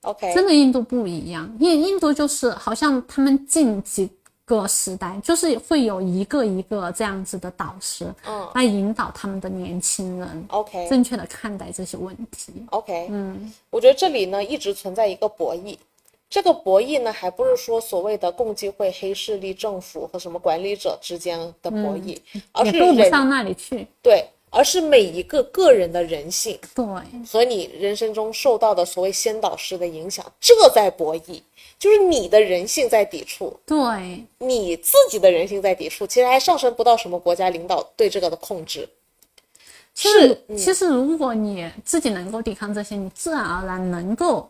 [0.00, 4.10] ，OK，真的印度不一样，印印度就是好像他们近几
[4.60, 12.52] 个时代就是会有一个一个这样子的导师，嗯来引导他们的年轻人 OK 正确的看待这些问题。
[12.70, 15.76] OK，嗯，我觉得这里呢一直存在一个博弈。
[16.28, 22.18] 这个博弈呢，还不是说所谓的共济会、黑势力政府和什么管理者之间的博弈，
[22.52, 23.86] 而也是不上那里去。
[24.00, 26.84] 对，而是每一个个人的人性对，
[27.30, 31.42] 和你人生中受到的所谓先导师的影响，这在博弈，
[31.82, 38.88] 就是你的人性在抵触，对，你自己的人性在抵触，其实还上升不到什么国家领导对这个的控制。
[39.92, 44.48] 其实，其实如果你自己能够抵抗这些，你自然而然能够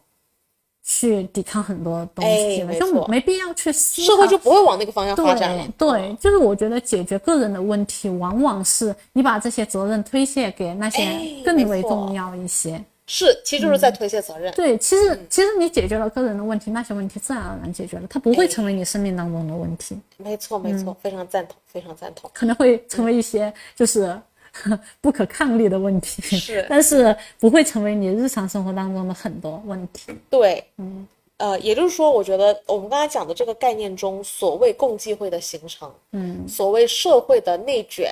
[0.85, 5.66] 去抵抗很多东西了，就没必要去思社会就不会往那个方向发展了。
[5.78, 12.85] 对，就是我觉得解决个人的问题，往往是你把这些责任推卸给那些更为重要一些。
[13.15, 14.51] 是，其实就是在推卸责任。
[14.55, 20.01] 对，其实其实你解决了个人的问题，那些问题自然而然解决了，它不会成为你生命当中的问题。
[20.17, 22.31] 没错，没错，非常赞同，非常赞同。
[22.33, 24.19] 可能会成为一些就是
[25.03, 30.15] 不可抗力的问题，是， 但是不会成为你日常生活当中的很多问题。
[30.31, 31.07] 对，嗯，
[31.37, 38.11] 呃，也就是说，我觉得我们刚才讲的这个概念中，所谓共济会的形成，嗯，所谓社会的内卷。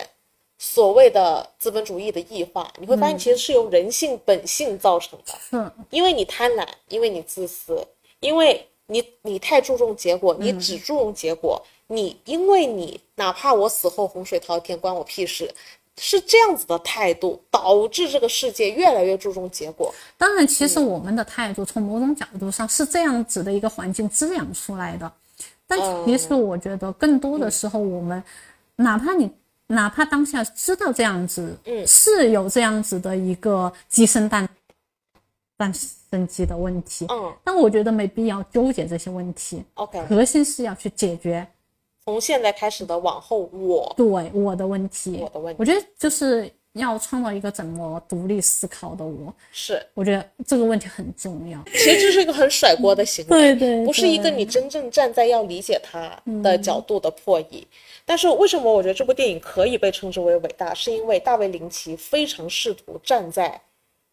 [0.62, 5.32] 所谓的资本主义的异化，你会发现其实是由人性本性造成的。
[5.52, 7.82] 嗯，因为你贪婪，因为你自私，
[8.20, 15.50] 因为你你太注重结果，你只注重结果，你因为你哪怕我死后洪水滔天关我屁事，
[15.96, 19.90] 是这样子的态度，导致这个世界越来越注重结果。
[20.18, 25.10] 当然，其实我们的态度从某种角度上是这样子的一个环境滋养出来的，
[25.66, 28.22] 但其实我觉得更多的时候，我们
[28.76, 29.30] 哪怕你。
[29.70, 34.48] 哪怕当下知道这样子，嗯，是有这样子的一个鸡生蛋，
[35.56, 35.72] 蛋
[36.10, 39.62] 生鸡的问题，嗯，但我觉得没必要纠结这些问题。
[39.74, 41.46] OK，核心是要去解决，
[42.04, 43.94] 从现在开始的往后，我。
[43.96, 51.60] 对我的问题，我的问题，我觉得就是要创造一个怎么独立思考的我，是，我觉得这个问题很重要。
[51.72, 57.66] 其实这是一个很甩锅的行为，对对，不是一个你真正站在要理解他的角度的破译。
[58.04, 60.72] 但是为什么我觉得这部电影可以被称之为伟大？
[60.72, 63.60] 是因为大卫林奇非常试图站在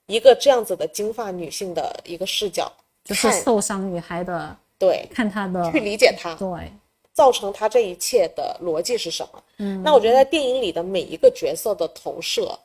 [0.07, 2.71] 一个这样子的金发女性的一个视角，
[3.03, 6.71] 就是受伤女孩的对，看她的去理解她，对，
[7.17, 9.43] 造成他这一切的逻辑是什么？
[9.57, 12.59] 嗯，那我觉得在电影里的每一个角色的投射，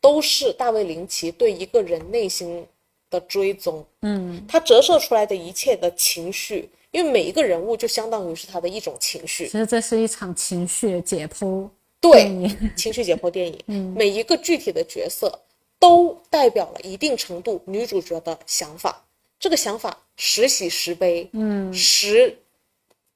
[0.00, 2.66] 都是大卫林奇对一个人内心
[3.10, 6.70] 的追踪，嗯，他折射出来的一切的情绪。
[6.90, 11.68] 因为每一个人物就相当于是他的一种情绪，其实这是一场情绪解剖，
[12.00, 13.60] 对，情绪解剖电影。
[13.68, 15.38] 嗯，每一个具体的角色
[15.78, 19.04] 都代表了一定程度女主角的想法，
[19.38, 22.34] 这个想法时喜时悲，嗯，时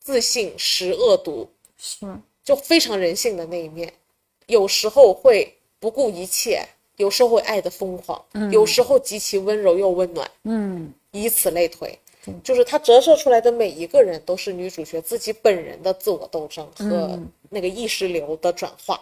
[0.02, 1.48] 自信时恶毒，
[1.78, 2.06] 是，
[2.42, 3.92] 就非常人性的那一面，
[4.46, 11.96] 有时候会不顾一切，有时候会爱的疯狂，嗯，有时候极其温柔又温暖，嗯，以此类推。
[12.44, 19.00] 就是它折射出来的每一个人都是女主角自己本人的自我斗争和那个意识流的转化。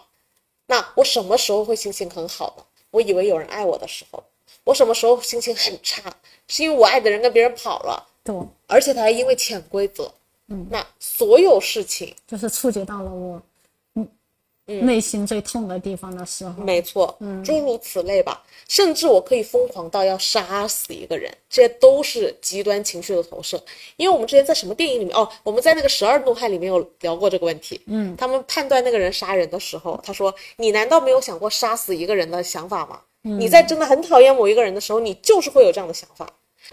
[0.65, 2.63] 那我什么时候会心情很好呢？
[2.89, 4.23] 我以为有人爱我的时候。
[4.63, 6.01] 我什么时候心情很差？
[6.47, 8.07] 是因为我爱的人跟别人跑了。
[8.23, 8.35] 对，
[8.65, 10.11] 而且他还因为潜规则。
[10.51, 13.41] 嗯，那所有事情就是触及到了我。
[13.95, 14.07] 嗯
[14.85, 18.41] 内心最痛的地方的时候，没错，嗯诸如此类吧。
[18.69, 23.61] 甚至我可以疯狂到要杀死一个人，这些都是极端情绪的投射。
[23.97, 27.81] 因为我们之前在什么电影里面哦，我们在那个《十二怒汉》里面有聊过这个问题。
[27.87, 33.01] 嗯，他们判断那个人杀人的时候，他说：“你难道没有想过杀死一个人的想法吗？
[33.23, 36.29] 你在真的很讨厌某一个人的时候，你就是会有这样的想法。”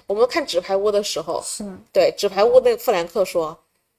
[0.06, 3.58] 我们看《纸牌屋》的时候，是对《纸牌屋》那个富兰克说。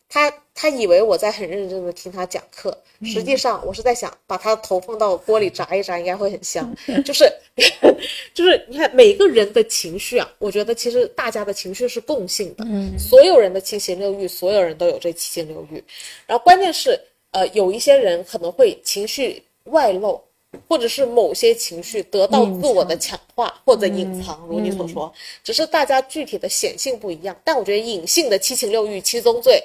[0.10, 6.76] 他他以为我在很认真的听他讲课，实际上我是在想把他的头放到锅里炸一炸，应该会很香。
[7.06, 7.32] 就是
[8.34, 15.82] 就是你看每个人的情绪啊，我觉得其实大家的情绪是共性的，嗯，所有人的七情六欲，所有人都有这七情六欲。
[16.26, 17.00] 然后关键是，
[17.30, 20.20] 呃，有一些人可能会情绪外露，
[20.68, 27.40] 或者是某些情绪得到自我的强化或者隐藏，如你所说，只是大家具体的显性不一样。
[27.44, 29.64] 但我觉得隐性的七情六欲、七宗罪。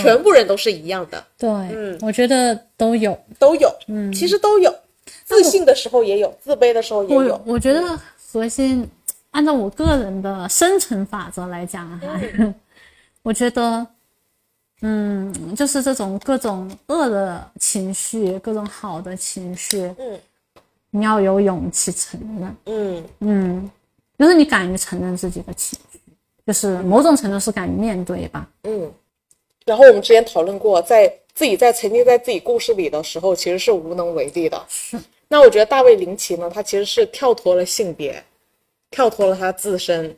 [0.00, 4.74] 全部人都是一样的，对，嗯，我觉得都有，都有，嗯，其实都有，
[5.24, 7.40] 自信的时候也有，自卑的时候也有。
[7.44, 7.98] 我觉得
[8.32, 8.88] 核心，
[9.32, 12.20] 按照我个人的生存法则来讲哈，
[13.22, 13.86] 我觉得，
[14.80, 20.18] 嗯，就是这种各种恶的情绪，各种好的情绪，嗯，
[20.90, 23.04] 你要有勇气承认，嗯。
[23.20, 23.70] 嗯，
[24.18, 26.00] 就是你敢于承认自己的情绪，
[26.46, 28.90] 就是某种程度是敢于面对吧，嗯。
[29.64, 34.66] 然后我们之前讨论过，在自己在沉浸在自己故事里的时候，其实是无能为力的。
[35.28, 38.22] 那我觉得大卫林奇呢，他其实是跳脱了性别，
[38.90, 40.14] 跳脱了他自身，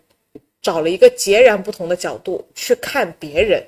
[0.60, 3.62] 找了一个截然不同的角度去看别人。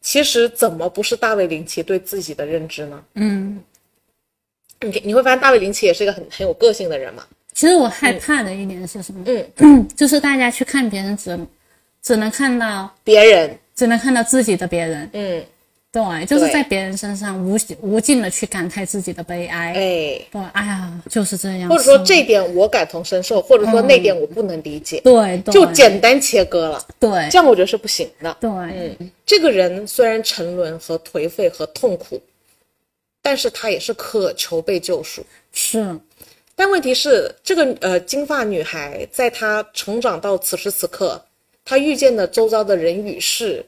[0.00, 3.04] 其实怎么不是大卫林奇对自己的认知呢？
[3.14, 3.60] 嗯，
[4.80, 7.26] 你你会发现大卫林奇也是一个很很有个性的人嘛。
[7.54, 9.24] 其实我害怕的一点是什么？
[9.56, 11.38] 嗯， 就是大家去看别人只
[12.02, 13.58] 只能看到别人。
[13.74, 15.44] 只能看到自己的别人，嗯，
[15.90, 19.72] 对，就是在别人身上无无尽的去感叹自己的悲哀。
[19.72, 19.74] 哎，
[20.30, 21.68] 对，哎呀，就是这样。
[21.68, 27.28] 或者说这点我感同身受，或者说那点我不能理解，对对，就简单切割了，对。
[27.30, 28.36] 这样我觉得是不行的。
[28.40, 32.20] 对，嗯，这个人虽然沉沦和颓废和痛苦，
[33.22, 35.24] 但是他也是渴求被救赎。
[35.52, 35.98] 是，
[36.56, 41.20] 但问题是，这个呃金发女孩在她成长到此时此刻，
[41.64, 43.64] 她遇见的周遭的人与事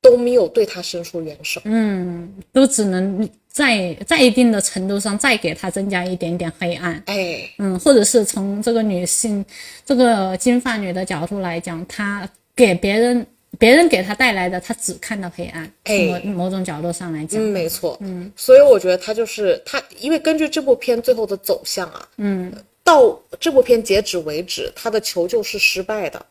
[0.00, 1.60] 都没有对他伸出援手。
[1.64, 7.02] 嗯，都只能在在一定的程度上再给他增加一点点黑暗。
[7.06, 9.44] 哎，嗯，或者是从这个女性
[9.84, 13.26] 这个金发女的角度来讲，她给别人
[13.58, 15.68] 别人给她带来的，她只看到黑暗。
[15.84, 22.52] 从某种角度上来讲，嗯，没错，嗯，所以我觉得他就是他，因为根据这部片最后的走向啊，嗯，
[22.84, 26.24] 到这部片截止为止，他的求救是失败的。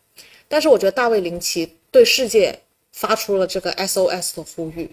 [0.47, 2.57] 但是我觉得大卫林奇对世界
[2.91, 4.89] 发出了这个 SOS 的呼吁，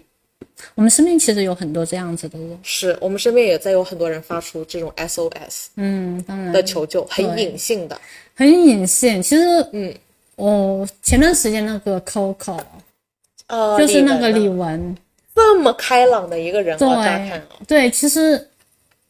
[0.75, 2.59] 我们身边其实有很多这样子的人。
[2.63, 6.51] 是我们身边也在有很多人发出这种 SOS 嗯，当然。
[6.51, 7.99] 的求救，很隐性的，
[8.35, 9.21] 很隐性。
[9.21, 9.93] 其实，嗯，
[10.35, 12.59] 我前段时间那个 Coco
[13.47, 14.95] 呃，就是那个李李玟。
[15.35, 18.49] 这么开朗的一个人，对对，其实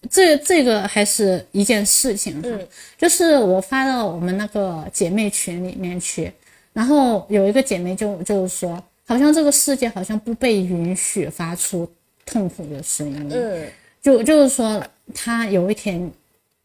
[0.10, 2.68] 这这个还是一件事情哈，嗯。
[2.98, 6.32] 就是我发到我们那个姐妹群里面去，
[6.74, 11.90] 然后有一个姐妹就就是说，好像这个世界好像不被允许发出
[12.26, 13.68] 痛苦的声音，嗯。
[14.02, 14.84] 就就是说
[15.14, 16.12] 她有一天，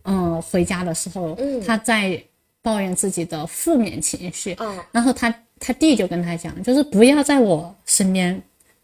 [0.05, 1.61] 嗯、回家的时候，嗯。
[1.65, 2.23] 她在
[2.63, 8.41] 抱怨自己的负面情绪，嗯然后她她弟就跟她讲，就是不要在我身边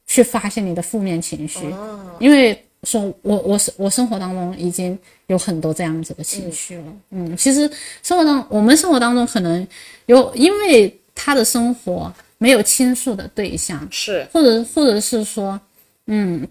[0.07, 6.85] 去发泄你的负面情绪，啊，因为说我我生我生活当中已经有很多这样子的情绪了。
[7.11, 7.71] 嗯其实
[8.03, 9.67] 生活当我们生活当中可能
[10.07, 14.27] 有，因为他的生活没有倾诉的对象，是。
[14.33, 15.61] 或者或者是说，
[16.07, 16.47] 嗯，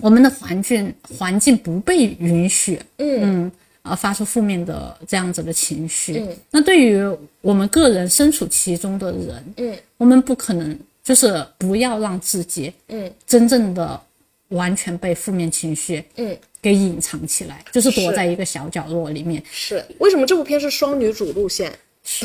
[0.00, 3.50] 我们的环境环境不被允许，嗯。
[3.82, 6.18] 啊、发出负面的这样子的情绪。
[6.18, 6.36] 嗯。
[6.50, 7.00] 那对于
[7.40, 9.76] 我们个人身处其中的人，嗯。
[9.96, 13.10] 我们不可能就是不要让自己嗯。
[13.26, 13.98] 真正的
[14.48, 19.42] 完全被负面情绪嗯，给隐藏起来，就是躲在一个小角落里面。
[19.50, 21.72] 是为什么这部片是双女主路线？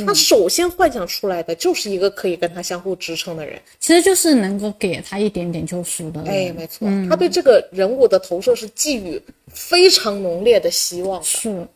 [0.06, 3.62] 他首先幻想出来的就是一个可以跟他相互支撑的人。
[3.82, 6.30] 其实就是能够给他一点点救赎的人。
[6.32, 11.26] 哎，没错，他对这个人物的投射是寄予非常浓烈的希望的。
[11.26, 11.68] 是，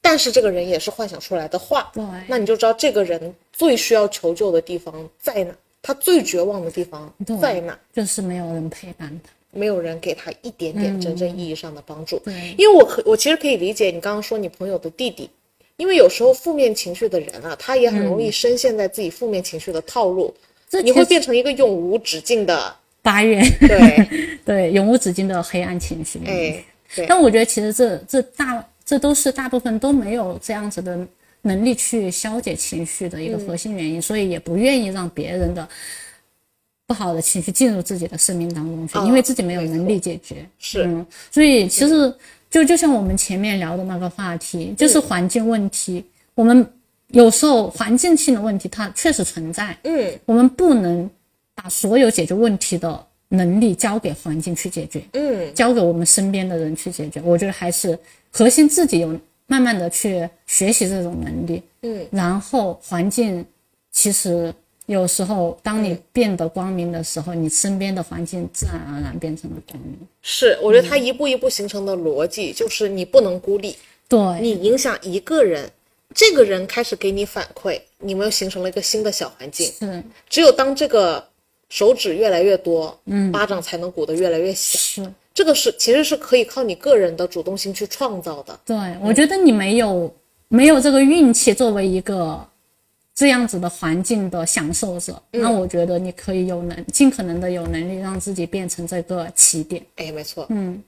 [0.00, 9.32] 但是这个人也是幻想出来的话，对那你就知道这个人最需要求救的地方在哪，他最绝望的地方在哪，就是没有人陪伴他。
[9.50, 12.18] 没有人给他一点点真正意义上的帮助。
[12.20, 12.54] 对。
[12.56, 15.28] 因为我可我其实可以理解你刚刚说你朋友的弟弟，
[15.76, 20.34] 因为有时候负面情绪的人啊，他也很容易深陷在自己负面情绪的套路，
[20.82, 21.04] 你会这其实。
[21.06, 24.08] 变成一个永无止境的八月，对，
[24.44, 26.20] 对，永无止境的黑暗情绪。
[26.26, 30.98] 哎，对，但我觉得其实这这大这都是大部分都没有这样子的
[31.42, 35.66] 能力去消解情绪的一个核心原因，所以也不愿意让别人的
[36.90, 40.44] 不好的情绪进入自己的生命当中去，哦因为自己没有能力解决。
[40.58, 42.12] 是嗯，所以其实
[42.50, 46.66] 就就像我们前面聊的那个话题，就是环境问题，我们
[47.12, 51.08] 有时候环境性的问题它确实存在，嗯我们不能
[51.54, 55.00] 把所有解决问题的能力交给环境去解决。
[55.12, 57.22] 嗯，交给我们身边的人去解决。
[57.24, 57.96] 我觉得还是
[58.32, 59.16] 核心自己有
[59.46, 63.46] 慢慢的去学习这种能力，嗯，然后环境
[63.92, 64.52] 其实
[64.90, 69.96] 有时候当你变得光明的时候，你身边的环境自然而然变成了光明。
[70.20, 73.76] 是，我觉得它一步一步形成的逻辑就是你不能孤立，
[74.08, 75.70] 对，你影响一个人，
[76.12, 79.72] 这个人开始给你反馈，你们又形成了一个新的小环境。
[79.78, 81.24] 是只有当这个
[81.68, 84.76] 手指越来越多，嗯，巴掌才能鼓得越来越小。
[84.76, 88.58] 是，这个是其实是可以靠你个人的主动性去创造的。
[88.66, 90.12] 对，我觉得你没有
[90.48, 92.44] 没有这个运气，作为一个。
[93.20, 99.84] 这样子的环境的享受者，那我觉得你可以有能尽可能的有能力让自己变成这个起点。
[99.96, 100.46] 哎，没错。
[100.48, 100.82] 嗯，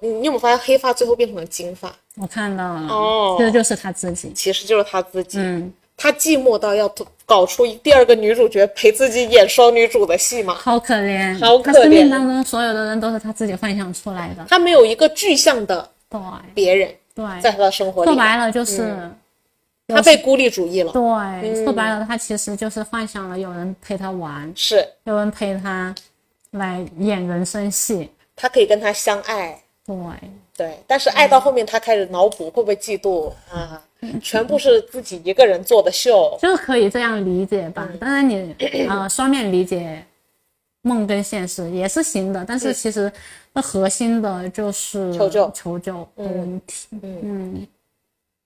[0.00, 1.94] 你你有没有发现黑发最后变成了金发？
[2.16, 4.32] 我看到了，哦这就是他自己。
[4.34, 5.38] 其实就是他自己。
[5.38, 6.92] 嗯，他寂寞到要
[7.24, 10.54] 搞出第二个女主角陪自己演双女主的戏嘛。
[10.54, 14.44] 好可怜，好可他生命怜当中所有的人都是他自己幻想出来的。
[14.48, 16.20] 他没有一个具象的对
[16.54, 18.96] 别人对，在他的生活里说，白了就是，
[19.94, 20.92] 他被孤立主义了。
[20.92, 25.94] 对，说白了他其实就是幻想了有人陪他玩，是有人陪他
[26.52, 28.10] 来演人生戏。
[28.34, 29.96] 他可以跟他相爱，对，
[30.56, 33.82] 对，但是爱到后面他开始脑补会不会嫉妒啊？
[34.20, 36.36] 全部是自己一个人做的秀。
[36.40, 37.88] 就是可以这样理解吧。
[38.00, 38.52] 当然你
[38.88, 40.04] 呃双面理解
[40.80, 43.12] 梦跟现实也是行的，但是其实
[43.52, 46.88] 那核心的就是求救求救的问题。
[47.00, 47.64] 嗯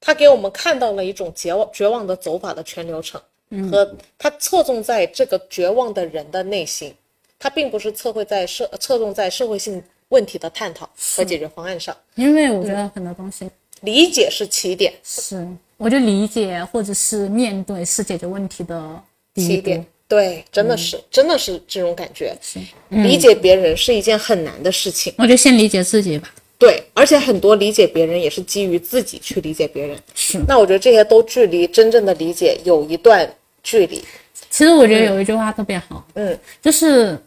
[0.06, 3.20] 他给我们看到了一种绝望绝望的走法的全流程，
[3.68, 6.94] 和他侧重在这个绝望的人的内心，
[7.40, 11.94] 他并不是侧会在社侧重在社会性问题的探讨和解决方案上。
[12.14, 13.50] 因为我觉得很多东西
[13.80, 15.44] 理解是起点，是，
[15.76, 19.02] 我觉得理解或者是面对是解决问题的
[19.34, 19.84] 起点。
[20.06, 22.32] 对，真的是，真的是这种感觉。
[22.40, 22.60] 是，
[22.90, 25.12] 理解别人是一件很难的事情。
[25.18, 26.32] 我就先理解自己吧。
[26.58, 29.96] 对，而且很多理解别人也是基于自己去理解别人。
[30.14, 33.28] 是，那我觉得这些都距离真正的理解有一段
[33.62, 34.02] 距离。
[34.48, 37.18] 其实我觉得有一句话特别好，嗯就是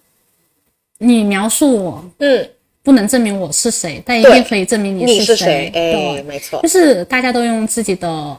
[0.97, 2.49] 你描述我嗯，
[2.81, 5.71] 不能证明我是谁，但一定可以证明你是谁？
[5.75, 6.67] 哎，对，没错就。
[6.67, 8.37] 是大家都用自己的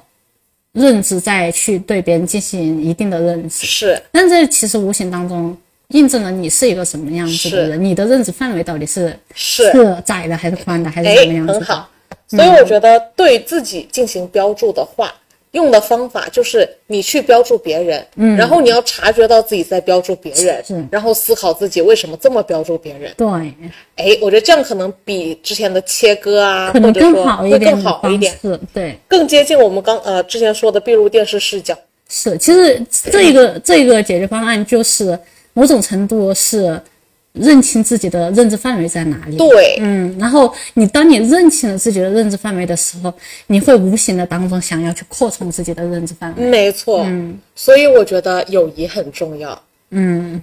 [0.73, 5.57] 认知在去对别人进行一定的认知，是但这其实无形当中
[5.91, 9.73] 印证了你是一个什么样子的人，你的认知范围到底是是，
[10.05, 11.61] 窄的还是宽的，还是哎什么样，子的？
[11.61, 11.89] 很好。
[12.29, 15.13] 所以我觉得对自己进行标注的话，
[15.51, 23.13] 用的方法就是你去标注别人，嗯，然后你要察觉到自己在标注别人，是然后思考自己为什么这么标注别人。
[23.17, 23.27] 对，
[23.97, 28.97] 哎，我觉得这样可能比之前的切割啊，可能更或者说好一点会更好一点，式，对。
[29.09, 31.77] 更接近我们刚呃之前说的闭路电视视角。
[32.09, 32.81] 是，其实
[33.11, 35.19] 这个这个解决方案就是
[35.53, 36.81] 某种程度是
[37.33, 39.37] 认清自己的认知范围在哪里。
[39.37, 43.13] 对，嗯，然后你当你认清了自己的认知范围的时候，
[43.47, 46.45] 你会无形的当中想要去扩充自己的认知范围。
[46.45, 47.03] 没错。
[47.07, 50.41] 嗯所以我觉得友谊很重要，嗯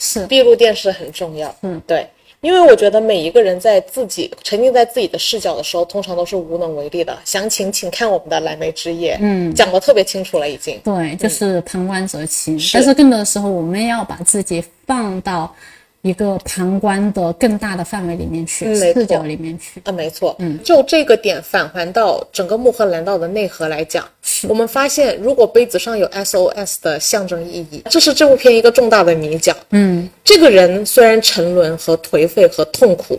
[0.00, 1.54] 是，闭路电视很重要。
[1.62, 2.08] 嗯，对，
[2.42, 7.16] 因为我觉得每一个人在自己沉浸在自己的视角的时候，通常都是无能为力的。
[7.24, 10.76] 详情请看我们的蓝莓之夜，嗯，讲的特别清楚了，已经。
[10.82, 12.58] 对，就是旁观者清。
[12.72, 15.54] 但是更多的时候，我们要把自己放到
[16.02, 19.80] 一个旁观的更大的范围里面去，视角里面去。
[19.84, 24.04] 啊，没错，嗯，就这个点返还到整个穆赫兰道的内核来讲，
[24.48, 29.56] 我们发现，如果杯子上有 SOS 的象征意义，这是这部片一个重大的谜角。
[29.70, 33.16] 嗯，这个人虽然沉沦和颓废和痛苦，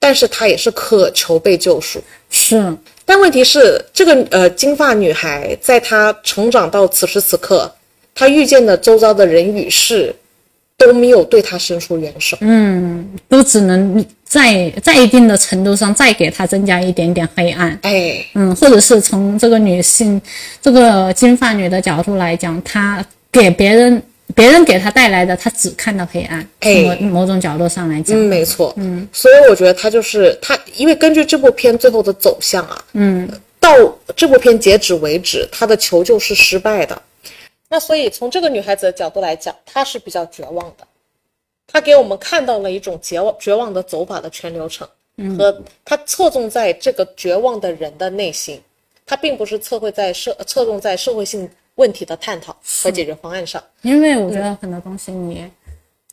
[0.00, 2.02] 但是他也是渴求被救赎。
[2.28, 7.72] 是，但问题是，这个呃金发女孩在她成长到此时此刻，
[8.16, 10.12] 她遇见的周遭的人与事
[10.78, 12.36] 都没有对她伸出援手。
[12.40, 17.78] 嗯都只能在在一定的程度上再给他增加一点点黑暗。
[17.82, 20.20] 哎，嗯，或者是从这个女性
[20.60, 24.02] 这个金发女的角度来讲，她给别人
[24.34, 26.46] 别人给她带来的，她只看到黑暗。
[26.60, 33.28] 哎某某种角度上来讲，嗯，没错，嗯，所以我觉得她就是她，因为根据这部片最后的走向啊，嗯，
[33.60, 33.70] 到
[34.14, 37.00] 这部片截止为止，她的求救是失败的。
[37.76, 40.88] 那所以从这个女孩子的角度来讲，她是比较绝望的。
[41.66, 44.88] 她给我们看到了一种绝望绝望的走法的全流程，
[45.36, 48.58] 和她侧重在这个绝望的人的内心，
[49.04, 53.62] 她并不是侧会在社侧重在社会性问题的探讨和解决方案上。
[53.82, 55.46] 因为我觉得很多东西你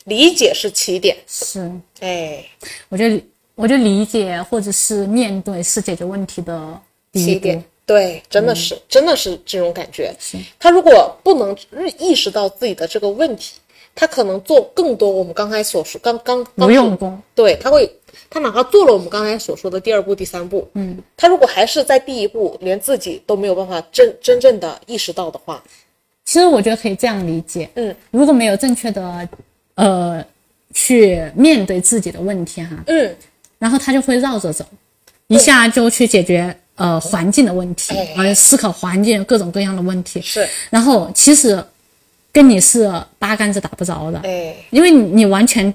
[0.04, 1.72] 理解是起点，是，
[2.02, 2.44] 哎，
[2.90, 3.24] 我觉得
[3.56, 7.64] 我觉得理解或者是面对是解决问题的第一步起点。。
[7.86, 10.14] 对，真的是，真的是这种感觉。
[10.60, 11.56] 他如果不能
[12.00, 13.60] 意识到自己的这个问题，
[13.94, 17.22] 他可能做更多我们刚才所说，刚刚刚无用功。
[17.36, 17.88] 对，他会，
[18.30, 25.62] 他哪怕做了我们刚才所说的第二步、第三步，嗯，他如果还是在第一步，连自己都没有办法真真正的意识到的话，
[26.26, 29.28] 其实我觉得可以这样理解，嗯，如果没有正确的
[29.76, 30.26] 呃
[30.74, 33.16] 去面对自己的问题哈，嗯，
[33.60, 34.66] 然后他就会绕着走，
[35.28, 41.64] 一下就去解决呃环境的问题哎，而思考环境各种各样的问题，是，然后其实
[42.34, 45.74] 跟你是八竿子打不着的，哎，因为你你完全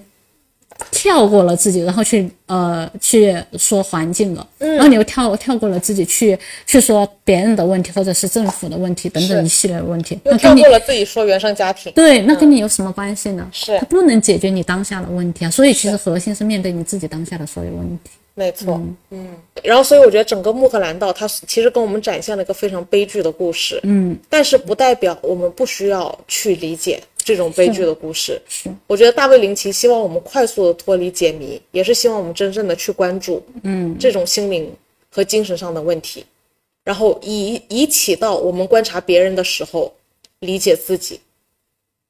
[0.91, 4.75] 跳过了自己，然后去呃去说环境了，嗯。
[4.75, 13.49] 然后你又跳跳过了自己去去说别人的问题或者是政府的问题等等一系列的问题，又跳过了自己说原生家庭，对，那跟你有什么关系呢？
[13.51, 13.79] 是。
[13.79, 18.11] 它不能解决你当下的问题啊，所以其实核心是面对你自己当下的所有问题。
[18.39, 19.35] 没错，嗯，
[19.65, 28.41] 然后所以我觉得整个穆赫兰道它是其实跟我们展现了一个非常悲剧的故事，嗯，但是不代表我们不需要去理解这种悲剧的故事。
[28.47, 34.73] 是，我觉得大卫林奇希望我们快速的脱离解谜，也是希望我们真正的去关注，嗯，这种心灵
[35.11, 36.25] 和精神上的问题，
[36.85, 39.93] 然后以以起到我们观察别人的时候
[40.39, 41.21] 理解自己，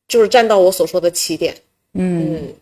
[0.06, 1.56] 就是站到我所说的起点，
[1.94, 2.52] 嗯。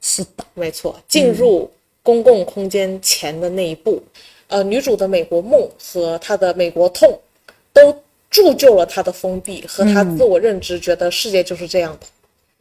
[0.00, 1.68] 是的，没错，进入
[2.08, 4.02] 公共空间前的那一步，
[4.46, 7.20] 呃，女主的美国梦和她的美国痛，
[7.70, 7.94] 都
[8.30, 12.06] 铸就了她的封闭和她自我认知，觉得世界就是这样的。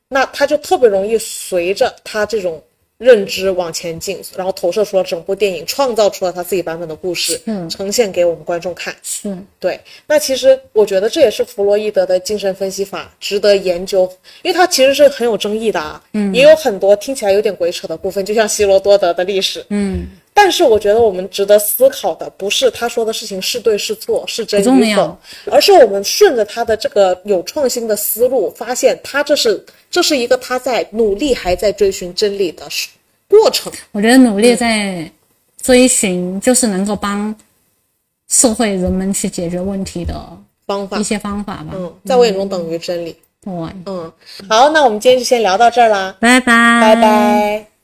[0.09, 2.61] 那她就特别容易随着她这种
[2.97, 8.95] 认知往前进，然后投射出了整部电影，创造出了他自己版本的故事，嗯呈现给我们观众看。
[9.23, 14.11] 嗯，对，那其实我觉得这也是弗洛伊德的精神分析法值得研究，
[14.41, 20.07] 因为它其实是很有争议的啊，嗯，也有很多听起来有点鬼扯的部分，就像希罗多德的历史，嗯，
[20.39, 25.17] 但是我觉得我们值得思考的不是他说的事情是对是错，是真与否，
[25.49, 32.67] 而是我们顺着他的这个有创新的思路，发现他这是这是一个他在努力还在追寻真理的
[33.27, 33.73] 过程。
[33.91, 35.11] 我觉得努力在
[35.59, 37.33] 追寻，就是能够帮
[38.29, 40.13] 社会人们去解决问题的
[40.67, 41.69] 方法一，些方法吧。
[41.73, 43.17] 嗯，在我眼中等于真理。
[43.43, 43.51] 对，
[43.87, 44.13] 嗯，
[44.47, 47.76] 好，那我们今天就先聊到这儿啦，拜拜，拜拜。